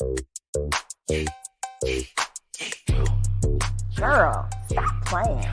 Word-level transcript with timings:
Girl, 0.00 0.16
stop 4.66 5.04
playing. 5.04 5.46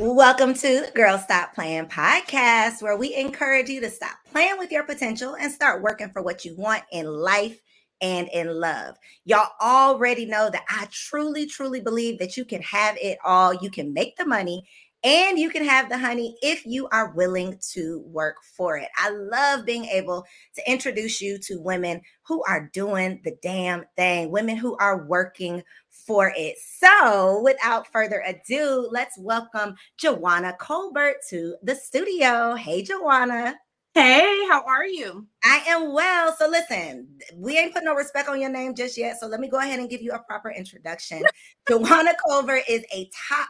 Welcome 0.00 0.54
to 0.54 0.80
the 0.80 0.90
Girl 0.96 1.16
Stop 1.18 1.54
Playing 1.54 1.86
podcast, 1.86 2.82
where 2.82 2.96
we 2.96 3.14
encourage 3.14 3.68
you 3.68 3.80
to 3.80 3.88
stop 3.88 4.16
playing 4.32 4.58
with 4.58 4.72
your 4.72 4.82
potential 4.82 5.36
and 5.36 5.52
start 5.52 5.80
working 5.80 6.10
for 6.10 6.22
what 6.22 6.44
you 6.44 6.56
want 6.56 6.82
in 6.90 7.06
life 7.06 7.60
and 8.00 8.28
in 8.32 8.48
love. 8.48 8.96
Y'all 9.24 9.52
already 9.60 10.26
know 10.26 10.50
that 10.50 10.64
I 10.68 10.88
truly, 10.90 11.46
truly 11.46 11.80
believe 11.80 12.18
that 12.18 12.36
you 12.36 12.44
can 12.44 12.62
have 12.62 12.96
it 13.00 13.18
all. 13.24 13.54
You 13.54 13.70
can 13.70 13.92
make 13.92 14.16
the 14.16 14.26
money 14.26 14.66
and 15.04 15.38
you 15.38 15.50
can 15.50 15.64
have 15.64 15.88
the 15.88 15.98
honey 15.98 16.36
if 16.42 16.66
you 16.66 16.88
are 16.88 17.12
willing 17.14 17.58
to 17.72 18.02
work 18.06 18.36
for 18.56 18.76
it. 18.76 18.88
I 18.96 19.10
love 19.10 19.64
being 19.64 19.84
able 19.84 20.24
to 20.56 20.70
introduce 20.70 21.20
you 21.20 21.38
to 21.46 21.60
women 21.60 22.00
who 22.26 22.42
are 22.48 22.68
doing 22.72 23.20
the 23.24 23.36
damn 23.42 23.84
thing, 23.96 24.30
women 24.30 24.56
who 24.56 24.76
are 24.78 25.06
working 25.06 25.62
for 25.90 26.32
it. 26.36 26.56
So, 26.78 27.40
without 27.42 27.86
further 27.92 28.24
ado, 28.26 28.88
let's 28.90 29.18
welcome 29.18 29.74
Juawana 30.02 30.58
Colbert 30.58 31.16
to 31.30 31.56
the 31.62 31.74
studio. 31.74 32.54
Hey, 32.54 32.82
Juawana. 32.82 33.54
Hey, 33.94 34.46
how 34.48 34.62
are 34.64 34.86
you? 34.86 35.26
I 35.44 35.62
am 35.68 35.92
well. 35.92 36.34
So 36.38 36.48
listen, 36.48 37.08
we 37.34 37.58
ain't 37.58 37.74
put 37.74 37.82
no 37.82 37.94
respect 37.94 38.28
on 38.28 38.40
your 38.40 38.50
name 38.50 38.74
just 38.74 38.96
yet. 38.96 39.18
So 39.18 39.26
let 39.26 39.40
me 39.40 39.48
go 39.48 39.58
ahead 39.58 39.80
and 39.80 39.90
give 39.90 40.02
you 40.02 40.12
a 40.12 40.20
proper 40.20 40.50
introduction. 40.50 41.22
Juawana 41.68 42.12
Colbert 42.24 42.62
is 42.68 42.84
a 42.94 43.10
top 43.28 43.48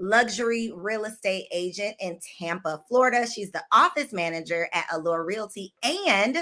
luxury 0.00 0.72
real 0.74 1.04
estate 1.04 1.46
agent 1.52 1.94
in 2.00 2.18
Tampa, 2.38 2.82
Florida. 2.88 3.26
She's 3.26 3.50
the 3.50 3.62
office 3.70 4.12
manager 4.12 4.68
at 4.72 4.86
Allure 4.92 5.24
Realty 5.24 5.74
and 5.82 6.38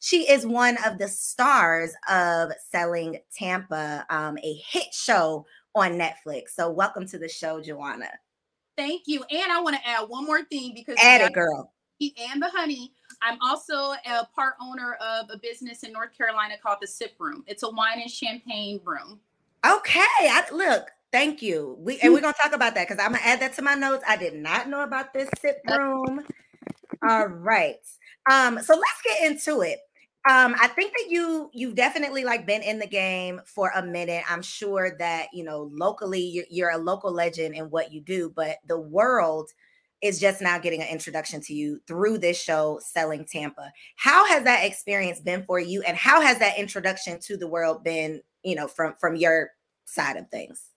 she 0.00 0.28
is 0.30 0.46
one 0.46 0.78
of 0.86 0.96
the 0.96 1.08
stars 1.08 1.92
of 2.08 2.52
Selling 2.70 3.18
Tampa, 3.36 4.06
um, 4.08 4.38
a 4.38 4.54
hit 4.54 4.92
show 4.92 5.44
on 5.74 5.92
Netflix. 5.92 6.50
So, 6.54 6.70
welcome 6.70 7.06
to 7.08 7.18
the 7.18 7.28
show, 7.28 7.60
Juawana. 7.60 8.08
Thank 8.78 9.02
you. 9.04 9.22
And 9.30 9.52
I 9.52 9.60
want 9.60 9.76
to 9.76 9.86
add 9.86 10.08
one 10.08 10.24
more 10.24 10.42
thing 10.44 10.72
because 10.74 10.96
add 11.02 11.20
it, 11.20 11.34
girl. 11.34 11.74
And 12.00 12.42
the 12.42 12.48
honey. 12.48 12.92
I'm 13.20 13.36
also 13.42 13.92
a 13.92 14.26
part 14.34 14.54
owner 14.58 14.94
of 14.94 15.26
a 15.30 15.36
business 15.36 15.82
in 15.82 15.92
North 15.92 16.16
Carolina 16.16 16.54
called 16.62 16.78
the 16.80 16.86
Sip 16.86 17.12
Room. 17.18 17.44
It's 17.46 17.62
a 17.62 17.68
wine 17.68 18.00
and 18.00 18.10
champagne 18.10 18.80
room. 18.82 19.20
Okay, 19.66 20.00
I, 20.00 20.44
look, 20.50 20.90
Thank 21.12 21.42
you. 21.42 21.76
We 21.80 21.98
and 22.00 22.12
we're 22.12 22.20
gonna 22.20 22.34
talk 22.40 22.54
about 22.54 22.74
that 22.74 22.88
because 22.88 23.02
I'm 23.04 23.12
gonna 23.12 23.24
add 23.24 23.40
that 23.40 23.54
to 23.54 23.62
my 23.62 23.74
notes. 23.74 24.04
I 24.06 24.16
did 24.16 24.34
not 24.34 24.68
know 24.68 24.82
about 24.82 25.12
this 25.12 25.28
sip 25.40 25.58
room. 25.68 26.24
All 27.08 27.26
right. 27.26 27.76
Um, 28.30 28.60
so 28.62 28.74
let's 28.74 29.02
get 29.04 29.30
into 29.30 29.62
it. 29.62 29.78
Um, 30.28 30.54
I 30.60 30.68
think 30.68 30.92
that 30.92 31.06
you 31.10 31.50
you've 31.54 31.74
definitely 31.74 32.24
like 32.24 32.46
been 32.46 32.62
in 32.62 32.78
the 32.78 32.86
game 32.86 33.40
for 33.46 33.72
a 33.74 33.82
minute. 33.82 34.22
I'm 34.30 34.42
sure 34.42 34.96
that 34.98 35.28
you 35.32 35.44
know 35.44 35.70
locally 35.72 36.20
you're, 36.20 36.44
you're 36.50 36.70
a 36.70 36.78
local 36.78 37.12
legend 37.12 37.54
in 37.56 37.70
what 37.70 37.92
you 37.92 38.02
do, 38.02 38.30
but 38.34 38.58
the 38.68 38.78
world 38.78 39.50
is 40.02 40.20
just 40.20 40.40
now 40.42 40.58
getting 40.58 40.82
an 40.82 40.88
introduction 40.88 41.40
to 41.42 41.54
you 41.54 41.80
through 41.86 42.18
this 42.18 42.40
show, 42.40 42.80
Selling 42.82 43.24
Tampa. 43.24 43.72
How 43.96 44.26
has 44.28 44.44
that 44.44 44.64
experience 44.64 45.20
been 45.20 45.44
for 45.44 45.58
you, 45.58 45.82
and 45.82 45.96
how 45.96 46.20
has 46.20 46.38
that 46.38 46.58
introduction 46.58 47.18
to 47.22 47.36
the 47.36 47.48
world 47.48 47.82
been? 47.82 48.20
You 48.44 48.54
know, 48.56 48.68
from 48.68 48.94
from 49.00 49.16
your 49.16 49.50
side 49.86 50.16
of 50.16 50.28
things. 50.30 50.69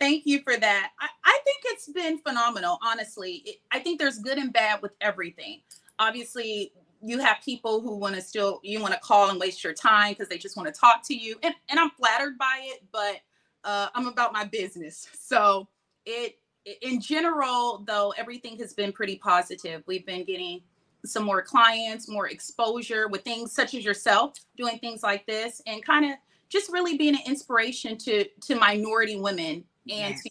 Thank 0.00 0.26
you 0.26 0.40
for 0.42 0.56
that. 0.56 0.90
I, 1.00 1.08
I 1.24 1.38
think 1.44 1.58
it's 1.66 1.88
been 1.88 2.18
phenomenal, 2.18 2.78
honestly. 2.82 3.42
It, 3.46 3.56
I 3.70 3.78
think 3.78 3.98
there's 3.98 4.18
good 4.18 4.38
and 4.38 4.52
bad 4.52 4.82
with 4.82 4.92
everything. 5.00 5.62
Obviously, 5.98 6.72
you 7.04 7.18
have 7.18 7.36
people 7.44 7.80
who 7.80 7.96
want 7.96 8.14
to 8.14 8.20
still 8.20 8.60
you 8.62 8.80
want 8.80 8.94
to 8.94 9.00
call 9.00 9.28
and 9.28 9.38
waste 9.38 9.62
your 9.62 9.74
time 9.74 10.12
because 10.12 10.28
they 10.28 10.38
just 10.38 10.56
want 10.56 10.72
to 10.72 10.80
talk 10.80 11.02
to 11.04 11.14
you 11.14 11.36
and, 11.42 11.54
and 11.68 11.78
i'm 11.78 11.90
flattered 11.90 12.38
by 12.38 12.60
it 12.62 12.82
but 12.92 13.16
uh, 13.64 13.88
i'm 13.94 14.06
about 14.06 14.32
my 14.32 14.44
business 14.44 15.06
so 15.18 15.68
it 16.06 16.38
in 16.80 17.00
general 17.00 17.84
though 17.86 18.14
everything 18.16 18.58
has 18.58 18.72
been 18.72 18.90
pretty 18.92 19.16
positive 19.16 19.82
we've 19.86 20.06
been 20.06 20.24
getting 20.24 20.60
some 21.04 21.22
more 21.24 21.42
clients 21.42 22.08
more 22.08 22.28
exposure 22.28 23.08
with 23.08 23.22
things 23.22 23.52
such 23.52 23.74
as 23.74 23.84
yourself 23.84 24.32
doing 24.56 24.78
things 24.78 25.02
like 25.02 25.26
this 25.26 25.60
and 25.66 25.84
kind 25.84 26.06
of 26.06 26.12
just 26.48 26.72
really 26.72 26.96
being 26.96 27.14
an 27.14 27.20
inspiration 27.26 27.98
to 27.98 28.24
to 28.40 28.54
minority 28.54 29.20
women 29.20 29.62
and 29.90 30.14
yes. 30.14 30.22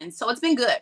and 0.00 0.14
so 0.14 0.28
it's 0.30 0.40
been 0.40 0.54
good. 0.54 0.78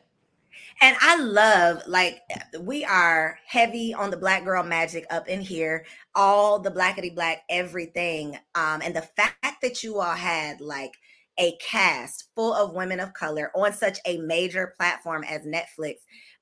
And 0.82 0.96
I 1.00 1.20
love 1.20 1.82
like 1.86 2.20
we 2.60 2.84
are 2.84 3.38
heavy 3.46 3.92
on 3.92 4.10
the 4.10 4.16
black 4.16 4.44
girl 4.44 4.62
magic 4.62 5.06
up 5.10 5.28
in 5.28 5.40
here, 5.40 5.84
all 6.14 6.58
the 6.58 6.70
blackety 6.70 7.14
black 7.14 7.42
everything. 7.50 8.36
Um, 8.54 8.80
and 8.82 8.96
the 8.96 9.02
fact 9.02 9.60
that 9.62 9.82
you 9.82 10.00
all 10.00 10.14
had 10.14 10.60
like 10.60 10.92
a 11.38 11.56
cast 11.60 12.28
full 12.34 12.54
of 12.54 12.74
women 12.74 13.00
of 13.00 13.12
color 13.14 13.50
on 13.54 13.72
such 13.72 13.98
a 14.06 14.18
major 14.18 14.74
platform 14.78 15.24
as 15.24 15.42
Netflix, 15.42 15.96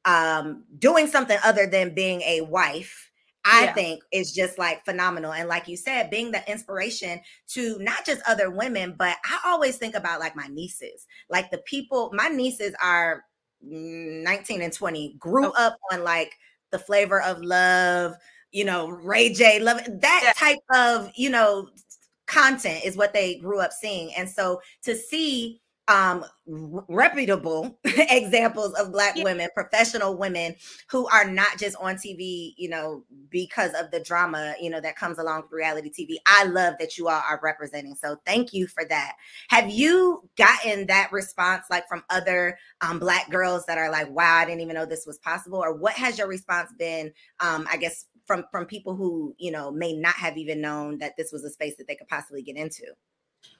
um, 0.05 0.65
doing 0.79 1.07
something 1.07 1.39
other 1.45 1.67
than 1.67 1.95
being 1.95 2.21
a 2.23 2.43
wife 2.43 3.08
I 3.51 3.65
yeah. 3.65 3.73
think 3.73 4.03
is 4.13 4.33
just 4.33 4.59
like 4.59 4.85
phenomenal. 4.85 5.33
And 5.33 5.49
like 5.49 5.69
you 5.69 5.77
said, 5.77 6.11
being 6.11 6.31
the 6.31 6.49
inspiration 6.51 7.19
to 7.49 7.79
not 7.79 8.05
just 8.05 8.21
other 8.29 8.51
women, 8.51 8.95
but 8.99 9.17
I 9.25 9.41
always 9.47 9.77
think 9.77 9.95
about 9.95 10.21
like 10.21 10.37
my 10.37 10.49
nieces, 10.49 11.07
like 11.31 11.51
the 11.51 11.59
people, 11.59 12.11
my 12.13 12.29
nieces 12.29 12.75
are 12.83 13.25
19 13.63 14.61
and 14.61 14.73
20, 14.73 15.15
grew 15.19 15.47
oh. 15.47 15.55
up 15.57 15.79
on 15.91 16.05
like 16.05 16.33
the 16.73 16.79
flavor 16.79 17.23
of 17.23 17.41
love, 17.41 18.15
you 18.53 18.67
know, 18.67 18.91
Ray 18.91 19.33
J, 19.33 19.61
love 19.61 19.81
that 19.87 20.21
yeah. 20.23 20.33
type 20.35 20.59
of, 20.75 21.11
you 21.17 21.31
know, 21.31 21.71
content 22.27 22.85
is 22.85 22.99
what 22.99 23.15
they 23.15 23.37
grew 23.37 23.61
up 23.61 23.73
seeing. 23.73 24.15
And 24.15 24.29
so 24.29 24.61
to 24.83 24.95
see 24.95 25.63
um, 25.89 26.25
reputable 26.47 27.79
examples 27.85 28.75
of 28.75 28.93
black 28.93 29.17
yeah. 29.17 29.25
women 29.25 29.49
professional 29.55 30.17
women 30.17 30.55
who 30.89 31.07
are 31.09 31.29
not 31.29 31.59
just 31.59 31.77
on 31.77 31.97
tv 31.97 32.55
you 32.57 32.69
know 32.69 33.05
because 33.31 33.73
of 33.75 33.91
the 33.91 34.01
drama 34.01 34.55
you 34.61 34.71
know 34.71 34.81
that 34.81 34.97
comes 34.97 35.19
along 35.19 35.43
with 35.43 35.53
reality 35.53 35.91
tv 35.91 36.17
i 36.27 36.45
love 36.45 36.75
that 36.79 36.97
you 36.97 37.09
all 37.09 37.23
are 37.29 37.41
representing 37.43 37.95
so 37.95 38.17
thank 38.27 38.53
you 38.53 38.67
for 38.67 38.85
that. 38.85 39.13
Have 39.49 39.71
you 39.71 40.29
gotten 40.37 40.87
that 40.87 41.11
response 41.13 41.65
like 41.71 41.89
from 41.89 42.05
other 42.11 42.59
um, 42.81 42.99
black 42.99 43.31
girls 43.31 43.65
that 43.67 43.79
are 43.79 43.91
like 43.91 44.11
wow 44.11 44.37
i 44.37 44.45
didn't 44.45 44.61
even 44.61 44.75
know 44.75 44.87
this 44.87 45.07
was 45.07 45.19
possible 45.19 45.59
or 45.59 45.75
what 45.75 45.95
has 45.95 46.19
your 46.19 46.29
response 46.29 46.71
been 46.79 47.13
um, 47.41 47.67
i 47.71 47.77
guess 47.77 48.07
from 48.27 48.45
from 48.53 48.67
people 48.67 48.95
who 48.95 49.35
you 49.39 49.51
know 49.51 49.71
may 49.71 49.95
not 49.95 50.15
have 50.15 50.37
even 50.37 50.61
known 50.61 50.99
that 50.99 51.17
this 51.17 51.33
was 51.33 51.43
a 51.45 51.51
space 51.51 51.77
that 51.77 51.89
they 51.89 51.97
could 51.97 52.09
possibly 52.09 52.43
get 52.43 52.57
into? 52.57 52.85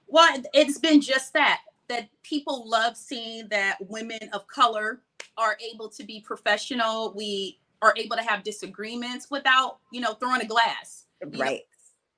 Well 0.07 0.43
it's 0.53 0.79
been 0.79 1.01
just 1.01 1.33
that 1.33 1.61
that 1.89 2.09
people 2.23 2.69
love 2.69 2.97
seeing 2.97 3.49
that 3.49 3.79
women 3.89 4.29
of 4.33 4.47
color 4.47 5.03
are 5.37 5.57
able 5.73 5.89
to 5.89 6.05
be 6.05 6.21
professional. 6.21 7.13
We 7.15 7.59
are 7.83 7.95
able 7.97 8.17
to 8.17 8.23
have 8.23 8.43
disagreements 8.43 9.31
without, 9.31 9.79
you 9.93 10.01
know, 10.01 10.15
throwing 10.15 10.43
a 10.43 10.47
glass. 10.47 11.07
You 11.23 11.41
right. 11.41 11.61
Know, 11.61 11.61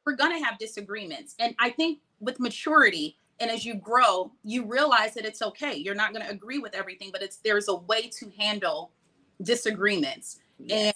we're 0.06 0.17
going 0.17 0.37
to 0.38 0.44
have 0.44 0.58
disagreements. 0.58 1.34
And 1.38 1.55
I 1.58 1.70
think 1.70 2.00
with 2.20 2.40
maturity 2.40 3.17
and 3.40 3.50
as 3.50 3.64
you 3.64 3.75
grow, 3.75 4.32
you 4.44 4.67
realize 4.67 5.14
that 5.14 5.25
it's 5.25 5.40
okay. 5.40 5.75
You're 5.75 5.94
not 5.94 6.12
going 6.12 6.25
to 6.25 6.31
agree 6.31 6.58
with 6.58 6.75
everything, 6.75 7.08
but 7.11 7.23
it's 7.23 7.37
there's 7.37 7.69
a 7.69 7.75
way 7.75 8.08
to 8.19 8.31
handle 8.38 8.93
disagreements. 9.43 10.40
Yes. 10.58 10.78
And 10.78 10.94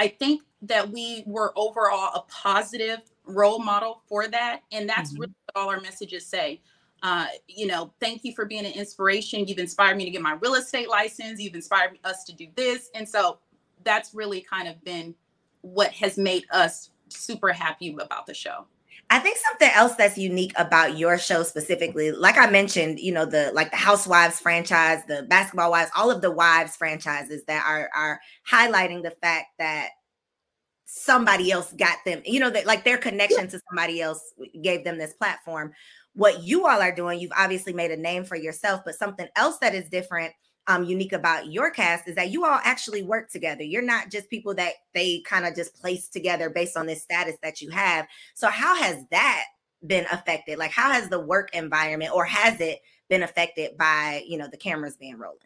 I 0.00 0.08
think 0.08 0.42
that 0.62 0.90
we 0.90 1.22
were 1.24 1.52
overall 1.56 2.12
a 2.14 2.24
positive 2.28 2.98
role 3.24 3.60
model 3.60 4.02
for 4.08 4.26
that. 4.26 4.62
And 4.72 4.88
that's 4.88 5.12
mm-hmm. 5.12 5.20
really 5.20 5.34
what 5.52 5.62
all 5.62 5.70
our 5.70 5.80
messages 5.80 6.26
say. 6.26 6.60
Uh, 7.04 7.26
you 7.46 7.66
know, 7.66 7.92
thank 8.00 8.24
you 8.24 8.34
for 8.34 8.46
being 8.46 8.64
an 8.64 8.72
inspiration. 8.72 9.46
You've 9.46 9.58
inspired 9.58 9.98
me 9.98 10.06
to 10.06 10.10
get 10.10 10.22
my 10.22 10.38
real 10.40 10.54
estate 10.54 10.88
license. 10.88 11.38
You've 11.38 11.54
inspired 11.54 11.98
us 12.02 12.24
to 12.24 12.32
do 12.32 12.46
this. 12.56 12.88
And 12.94 13.06
so 13.06 13.38
that's 13.84 14.14
really 14.14 14.40
kind 14.40 14.66
of 14.66 14.82
been 14.84 15.14
what 15.60 15.92
has 15.92 16.16
made 16.16 16.46
us 16.50 16.90
super 17.08 17.52
happy 17.52 17.94
about 18.00 18.24
the 18.24 18.32
show. 18.32 18.66
I 19.10 19.18
think 19.18 19.36
something 19.36 19.70
else 19.74 19.94
that's 19.96 20.16
unique 20.16 20.54
about 20.56 20.96
your 20.96 21.18
show 21.18 21.42
specifically, 21.42 22.10
like 22.10 22.38
I 22.38 22.48
mentioned, 22.48 22.98
you 22.98 23.12
know, 23.12 23.26
the 23.26 23.50
like 23.52 23.70
the 23.70 23.76
Housewives 23.76 24.40
franchise, 24.40 25.02
the 25.06 25.24
Basketball 25.24 25.70
Wives, 25.70 25.90
all 25.94 26.10
of 26.10 26.22
the 26.22 26.30
wives 26.30 26.74
franchises 26.74 27.44
that 27.44 27.64
are 27.66 27.90
are 27.94 28.18
highlighting 28.50 29.02
the 29.02 29.10
fact 29.10 29.48
that 29.58 29.90
somebody 30.86 31.50
else 31.50 31.72
got 31.74 31.98
them, 32.06 32.22
you 32.24 32.40
know, 32.40 32.50
that 32.50 32.66
like 32.66 32.84
their 32.84 32.96
connection 32.96 33.48
to 33.48 33.60
somebody 33.68 34.00
else 34.00 34.32
gave 34.62 34.84
them 34.84 34.96
this 34.96 35.12
platform. 35.12 35.72
What 36.14 36.42
you 36.42 36.66
all 36.66 36.80
are 36.80 36.94
doing, 36.94 37.20
you've 37.20 37.32
obviously 37.36 37.72
made 37.72 37.90
a 37.90 37.96
name 37.96 38.24
for 38.24 38.36
yourself, 38.36 38.82
but 38.84 38.94
something 38.94 39.28
else 39.36 39.58
that 39.58 39.74
is 39.74 39.88
different 39.88 40.32
um, 40.66 40.84
unique 40.84 41.12
about 41.12 41.52
your 41.52 41.70
cast 41.70 42.08
is 42.08 42.14
that 42.14 42.30
you 42.30 42.44
all 42.44 42.60
actually 42.62 43.02
work 43.02 43.30
together. 43.30 43.62
You're 43.62 43.82
not 43.82 44.10
just 44.10 44.30
people 44.30 44.54
that 44.54 44.74
they 44.94 45.20
kind 45.26 45.44
of 45.44 45.54
just 45.54 45.74
place 45.74 46.08
together 46.08 46.48
based 46.48 46.76
on 46.76 46.86
this 46.86 47.02
status 47.02 47.36
that 47.42 47.60
you 47.60 47.70
have. 47.70 48.06
So, 48.34 48.48
how 48.48 48.74
has 48.76 49.04
that 49.10 49.44
been 49.86 50.06
affected? 50.10 50.58
Like, 50.58 50.70
how 50.70 50.92
has 50.92 51.08
the 51.08 51.20
work 51.20 51.54
environment, 51.54 52.12
or 52.14 52.24
has 52.24 52.60
it 52.60 52.80
been 53.10 53.22
affected 53.22 53.76
by 53.76 54.24
you 54.26 54.38
know 54.38 54.48
the 54.50 54.56
cameras 54.56 54.96
being 54.96 55.18
rolling? 55.18 55.38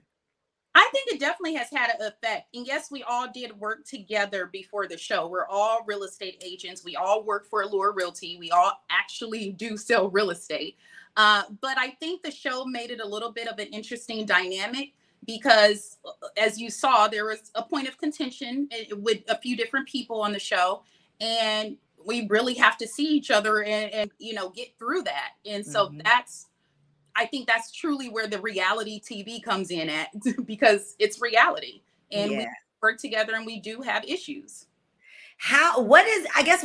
I 0.75 0.89
think 0.93 1.09
it 1.09 1.21
definitely 1.21 1.55
has 1.55 1.71
had 1.71 1.91
an 1.91 2.07
effect. 2.07 2.55
And 2.55 2.67
yes, 2.67 2.91
we 2.91 3.03
all 3.03 3.27
did 3.33 3.59
work 3.59 3.85
together 3.85 4.47
before 4.47 4.87
the 4.87 4.99
show. 4.99 5.27
We're 5.27 5.47
all 5.47 5.85
real 5.87 6.05
estate 6.05 6.43
agents. 6.45 6.85
We 6.85 6.95
all 6.95 7.25
work 7.25 7.47
for 7.49 7.63
Allure 7.63 7.93
Realty. 7.93 8.37
We 8.39 8.51
all 8.51 8.73
actually 8.91 9.51
do 9.57 9.77
sell 9.77 10.09
real 10.11 10.31
estate. 10.31 10.77
Uh, 11.17 11.43
but 11.61 11.77
I 11.79 11.91
think 12.01 12.23
the 12.23 12.31
show 12.31 12.65
made 12.65 12.91
it 12.91 13.01
a 13.01 13.07
little 13.07 13.33
bit 13.33 13.49
of 13.49 13.59
an 13.59 13.67
interesting 13.69 14.25
dynamic 14.25 14.93
because 15.27 15.99
uh, 16.05 16.11
as 16.37 16.61
you 16.61 16.71
saw 16.71 17.09
there 17.09 17.27
was 17.27 17.51
a 17.55 17.63
point 17.63 17.89
of 17.89 17.99
contention 17.99 18.69
eh, 18.73 18.85
with 18.97 19.19
a 19.29 19.39
few 19.39 19.57
different 19.57 19.89
people 19.89 20.21
on 20.21 20.33
the 20.33 20.39
show 20.39 20.83
and 21.21 21.77
we 22.05 22.27
really 22.29 22.55
have 22.55 22.77
to 22.79 22.87
see 22.87 23.07
each 23.07 23.31
other 23.31 23.63
and, 23.65 23.93
and 23.93 24.11
you 24.19 24.33
know 24.33 24.51
get 24.51 24.69
through 24.79 25.03
that 25.03 25.33
and 25.45 25.67
so 25.67 25.87
mm-hmm. 25.87 25.99
that's 26.05 26.47
i 27.19 27.27
think 27.27 27.47
that's 27.47 27.73
truly 27.73 28.09
where 28.09 28.27
the 28.27 28.41
reality 28.41 29.01
tv 29.01 29.43
comes 29.43 29.71
in 29.71 29.89
at 29.89 30.09
because 30.47 30.95
it's 30.99 31.21
reality 31.21 31.83
and 32.13 32.33
yeah. 32.33 32.39
we 32.39 32.49
work 32.83 32.99
together 32.99 33.35
and 33.35 33.45
we 33.45 33.61
do 33.61 33.83
have 33.83 34.05
issues 34.05 34.67
how 35.37 35.81
what 35.83 36.07
is 36.07 36.27
i 36.37 36.43
guess 36.43 36.65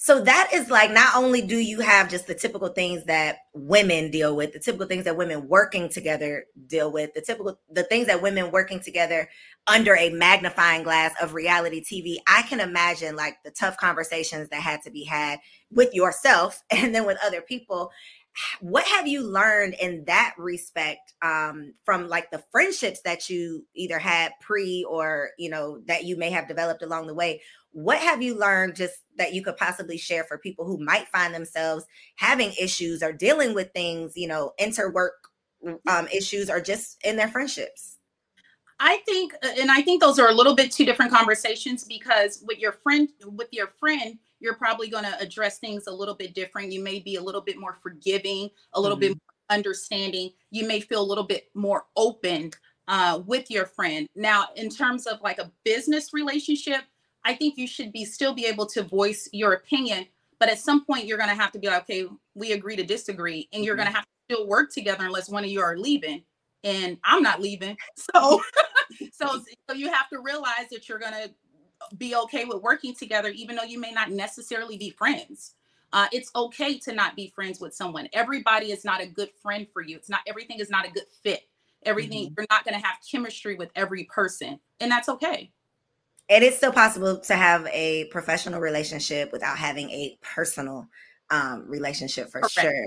so 0.00 0.22
that 0.22 0.50
is 0.54 0.70
like 0.70 0.92
not 0.92 1.16
only 1.16 1.42
do 1.42 1.58
you 1.58 1.80
have 1.80 2.08
just 2.08 2.28
the 2.28 2.34
typical 2.34 2.68
things 2.68 3.02
that 3.06 3.38
women 3.52 4.12
deal 4.12 4.36
with, 4.36 4.52
the 4.52 4.60
typical 4.60 4.86
things 4.86 5.04
that 5.06 5.16
women 5.16 5.48
working 5.48 5.88
together 5.88 6.44
deal 6.68 6.92
with, 6.92 7.14
the 7.14 7.20
typical 7.20 7.58
the 7.68 7.82
things 7.82 8.06
that 8.06 8.22
women 8.22 8.52
working 8.52 8.78
together 8.78 9.28
under 9.66 9.96
a 9.96 10.10
magnifying 10.10 10.84
glass 10.84 11.12
of 11.20 11.34
reality 11.34 11.82
TV. 11.82 12.18
I 12.28 12.42
can 12.42 12.60
imagine 12.60 13.16
like 13.16 13.42
the 13.44 13.50
tough 13.50 13.76
conversations 13.76 14.48
that 14.50 14.62
had 14.62 14.82
to 14.82 14.90
be 14.92 15.02
had 15.02 15.40
with 15.72 15.92
yourself 15.92 16.62
and 16.70 16.94
then 16.94 17.04
with 17.04 17.18
other 17.24 17.40
people. 17.40 17.90
What 18.60 18.84
have 18.84 19.06
you 19.06 19.22
learned 19.22 19.74
in 19.80 20.04
that 20.06 20.34
respect 20.38 21.14
um, 21.22 21.74
from 21.84 22.08
like 22.08 22.30
the 22.30 22.42
friendships 22.50 23.00
that 23.02 23.28
you 23.30 23.64
either 23.74 23.98
had 23.98 24.32
pre 24.40 24.84
or 24.88 25.30
you 25.38 25.50
know 25.50 25.80
that 25.86 26.04
you 26.04 26.16
may 26.16 26.30
have 26.30 26.48
developed 26.48 26.82
along 26.82 27.06
the 27.06 27.14
way? 27.14 27.40
what 27.72 27.98
have 27.98 28.22
you 28.22 28.36
learned 28.36 28.74
just 28.74 29.02
that 29.16 29.34
you 29.34 29.42
could 29.42 29.56
possibly 29.56 29.98
share 29.98 30.24
for 30.24 30.38
people 30.38 30.64
who 30.64 30.78
might 30.78 31.06
find 31.08 31.34
themselves 31.34 31.84
having 32.16 32.52
issues 32.60 33.02
or 33.02 33.12
dealing 33.12 33.54
with 33.54 33.70
things 33.72 34.12
you 34.16 34.26
know 34.28 34.52
interwork 34.60 35.10
um, 35.88 36.06
issues 36.08 36.48
or 36.48 36.60
just 36.60 36.98
in 37.04 37.16
their 37.16 37.28
friendships 37.28 37.98
i 38.80 38.98
think 39.06 39.34
uh, 39.44 39.50
and 39.58 39.70
i 39.70 39.82
think 39.82 40.00
those 40.00 40.18
are 40.18 40.28
a 40.28 40.34
little 40.34 40.54
bit 40.54 40.72
two 40.72 40.84
different 40.84 41.12
conversations 41.12 41.84
because 41.84 42.42
with 42.46 42.58
your 42.58 42.72
friend 42.72 43.10
with 43.26 43.48
your 43.52 43.68
friend 43.78 44.18
you're 44.40 44.54
probably 44.54 44.88
going 44.88 45.04
to 45.04 45.18
address 45.20 45.58
things 45.58 45.86
a 45.86 45.92
little 45.92 46.14
bit 46.14 46.34
different 46.34 46.72
you 46.72 46.82
may 46.82 46.98
be 46.98 47.16
a 47.16 47.22
little 47.22 47.40
bit 47.40 47.58
more 47.58 47.76
forgiving 47.82 48.48
a 48.74 48.80
little 48.80 48.96
mm-hmm. 48.96 49.12
bit 49.12 49.18
understanding 49.50 50.30
you 50.50 50.66
may 50.66 50.80
feel 50.80 51.00
a 51.00 51.02
little 51.02 51.24
bit 51.24 51.48
more 51.54 51.86
open 51.96 52.50
uh, 52.88 53.20
with 53.26 53.50
your 53.50 53.66
friend 53.66 54.06
now 54.14 54.46
in 54.56 54.68
terms 54.68 55.06
of 55.06 55.20
like 55.22 55.38
a 55.38 55.50
business 55.64 56.12
relationship 56.12 56.82
I 57.24 57.34
think 57.34 57.58
you 57.58 57.66
should 57.66 57.92
be 57.92 58.04
still 58.06 58.32
be 58.32 58.46
able 58.46 58.66
to 58.66 58.82
voice 58.82 59.28
your 59.32 59.52
opinion, 59.52 60.06
but 60.38 60.48
at 60.48 60.58
some 60.58 60.84
point 60.84 61.04
you're 61.04 61.18
going 61.18 61.28
to 61.28 61.36
have 61.36 61.52
to 61.52 61.58
be 61.58 61.66
like, 61.66 61.82
okay, 61.82 62.06
we 62.34 62.52
agree 62.52 62.74
to 62.76 62.84
disagree, 62.84 63.48
and 63.52 63.64
you're 63.64 63.74
mm-hmm. 63.74 63.82
going 63.82 63.92
to 63.92 63.96
have 63.96 64.04
to 64.04 64.34
still 64.34 64.46
work 64.46 64.72
together 64.72 65.04
unless 65.04 65.28
one 65.28 65.44
of 65.44 65.50
you 65.50 65.60
are 65.60 65.76
leaving, 65.76 66.22
and 66.64 66.98
I'm 67.04 67.22
not 67.22 67.40
leaving. 67.40 67.76
So, 68.14 68.40
so, 69.12 69.42
so 69.68 69.76
you 69.76 69.92
have 69.92 70.08
to 70.08 70.20
realize 70.20 70.68
that 70.70 70.88
you're 70.88 70.98
going 70.98 71.12
to 71.12 71.30
be 71.96 72.14
okay 72.16 72.44
with 72.44 72.62
working 72.62 72.94
together, 72.94 73.28
even 73.28 73.56
though 73.56 73.62
you 73.62 73.80
may 73.80 73.92
not 73.92 74.10
necessarily 74.10 74.76
be 74.76 74.90
friends. 74.90 75.54
Uh, 75.92 76.06
it's 76.12 76.30
okay 76.36 76.78
to 76.78 76.92
not 76.92 77.16
be 77.16 77.32
friends 77.34 77.60
with 77.60 77.74
someone. 77.74 78.08
Everybody 78.12 78.72
is 78.72 78.84
not 78.84 79.00
a 79.00 79.06
good 79.06 79.30
friend 79.42 79.66
for 79.72 79.82
you. 79.82 79.96
It's 79.96 80.10
not 80.10 80.20
everything 80.26 80.58
is 80.60 80.70
not 80.70 80.86
a 80.86 80.90
good 80.90 81.06
fit. 81.22 81.42
Everything 81.84 82.26
mm-hmm. 82.26 82.34
you're 82.36 82.46
not 82.50 82.64
going 82.64 82.78
to 82.78 82.86
have 82.86 82.96
chemistry 83.10 83.54
with 83.54 83.70
every 83.76 84.04
person, 84.04 84.58
and 84.80 84.90
that's 84.90 85.08
okay 85.08 85.50
And 86.28 86.44
it 86.44 86.48
is 86.48 86.56
still 86.56 86.72
possible 86.72 87.18
to 87.18 87.34
have 87.36 87.66
a 87.72 88.06
professional 88.06 88.60
relationship 88.60 89.32
without 89.32 89.56
having 89.56 89.88
a 89.90 90.18
personal 90.20 90.88
um, 91.30 91.64
relationship 91.68 92.30
for 92.30 92.40
Correct. 92.40 92.60
sure. 92.60 92.86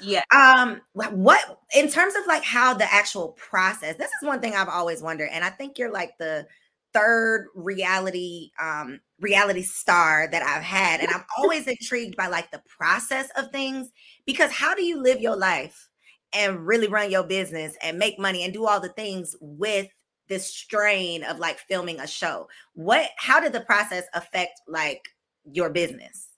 Yeah. 0.00 0.22
Um, 0.34 0.80
what 0.92 1.60
in 1.74 1.88
terms 1.88 2.14
of 2.16 2.26
like 2.26 2.42
how 2.42 2.74
the 2.74 2.92
actual 2.92 3.28
process, 3.32 3.96
this 3.96 4.08
is 4.08 4.26
one 4.26 4.40
thing 4.40 4.54
I've 4.54 4.68
always 4.68 5.02
wondered, 5.02 5.28
and 5.30 5.44
I 5.44 5.50
think 5.50 5.78
you're 5.78 5.92
like 5.92 6.16
the 6.18 6.46
third 6.94 7.48
reality 7.54 8.50
um 8.62 9.00
reality 9.20 9.62
star 9.62 10.28
that 10.30 10.42
I've 10.42 10.62
had. 10.62 11.00
And 11.00 11.10
I'm 11.10 11.24
always 11.38 11.66
intrigued 11.66 12.16
by 12.16 12.28
like 12.28 12.50
the 12.50 12.62
process 12.68 13.28
of 13.36 13.50
things 13.50 13.90
because 14.26 14.52
how 14.52 14.74
do 14.74 14.84
you 14.84 15.02
live 15.02 15.20
your 15.20 15.36
life 15.36 15.88
and 16.32 16.66
really 16.66 16.88
run 16.88 17.10
your 17.10 17.24
business 17.24 17.76
and 17.82 17.98
make 17.98 18.18
money 18.18 18.44
and 18.44 18.52
do 18.52 18.66
all 18.66 18.80
the 18.80 18.88
things 18.90 19.34
with 19.40 19.88
this 20.28 20.46
strain 20.46 21.22
of 21.24 21.38
like 21.38 21.58
filming 21.58 22.00
a 22.00 22.06
show? 22.06 22.48
What 22.74 23.10
how 23.16 23.40
did 23.40 23.52
the 23.52 23.60
process 23.62 24.04
affect 24.14 24.60
like 24.68 25.02
your 25.50 25.70
business? 25.70 26.28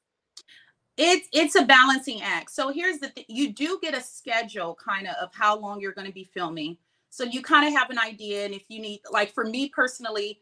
It's 0.96 1.28
it's 1.32 1.56
a 1.56 1.64
balancing 1.64 2.22
act. 2.22 2.50
So 2.50 2.70
here's 2.70 2.98
the 2.98 3.08
thing 3.08 3.24
you 3.28 3.52
do 3.52 3.78
get 3.82 3.94
a 3.94 4.00
schedule 4.00 4.76
kind 4.82 5.06
of 5.06 5.14
of 5.16 5.30
how 5.34 5.58
long 5.58 5.80
you're 5.80 5.92
going 5.92 6.06
to 6.06 6.12
be 6.12 6.24
filming. 6.24 6.78
So 7.10 7.24
you 7.24 7.42
kind 7.42 7.66
of 7.66 7.78
have 7.78 7.90
an 7.90 7.98
idea 7.98 8.44
and 8.44 8.54
if 8.54 8.64
you 8.68 8.80
need 8.80 9.00
like 9.10 9.32
for 9.32 9.44
me 9.44 9.68
personally 9.68 10.38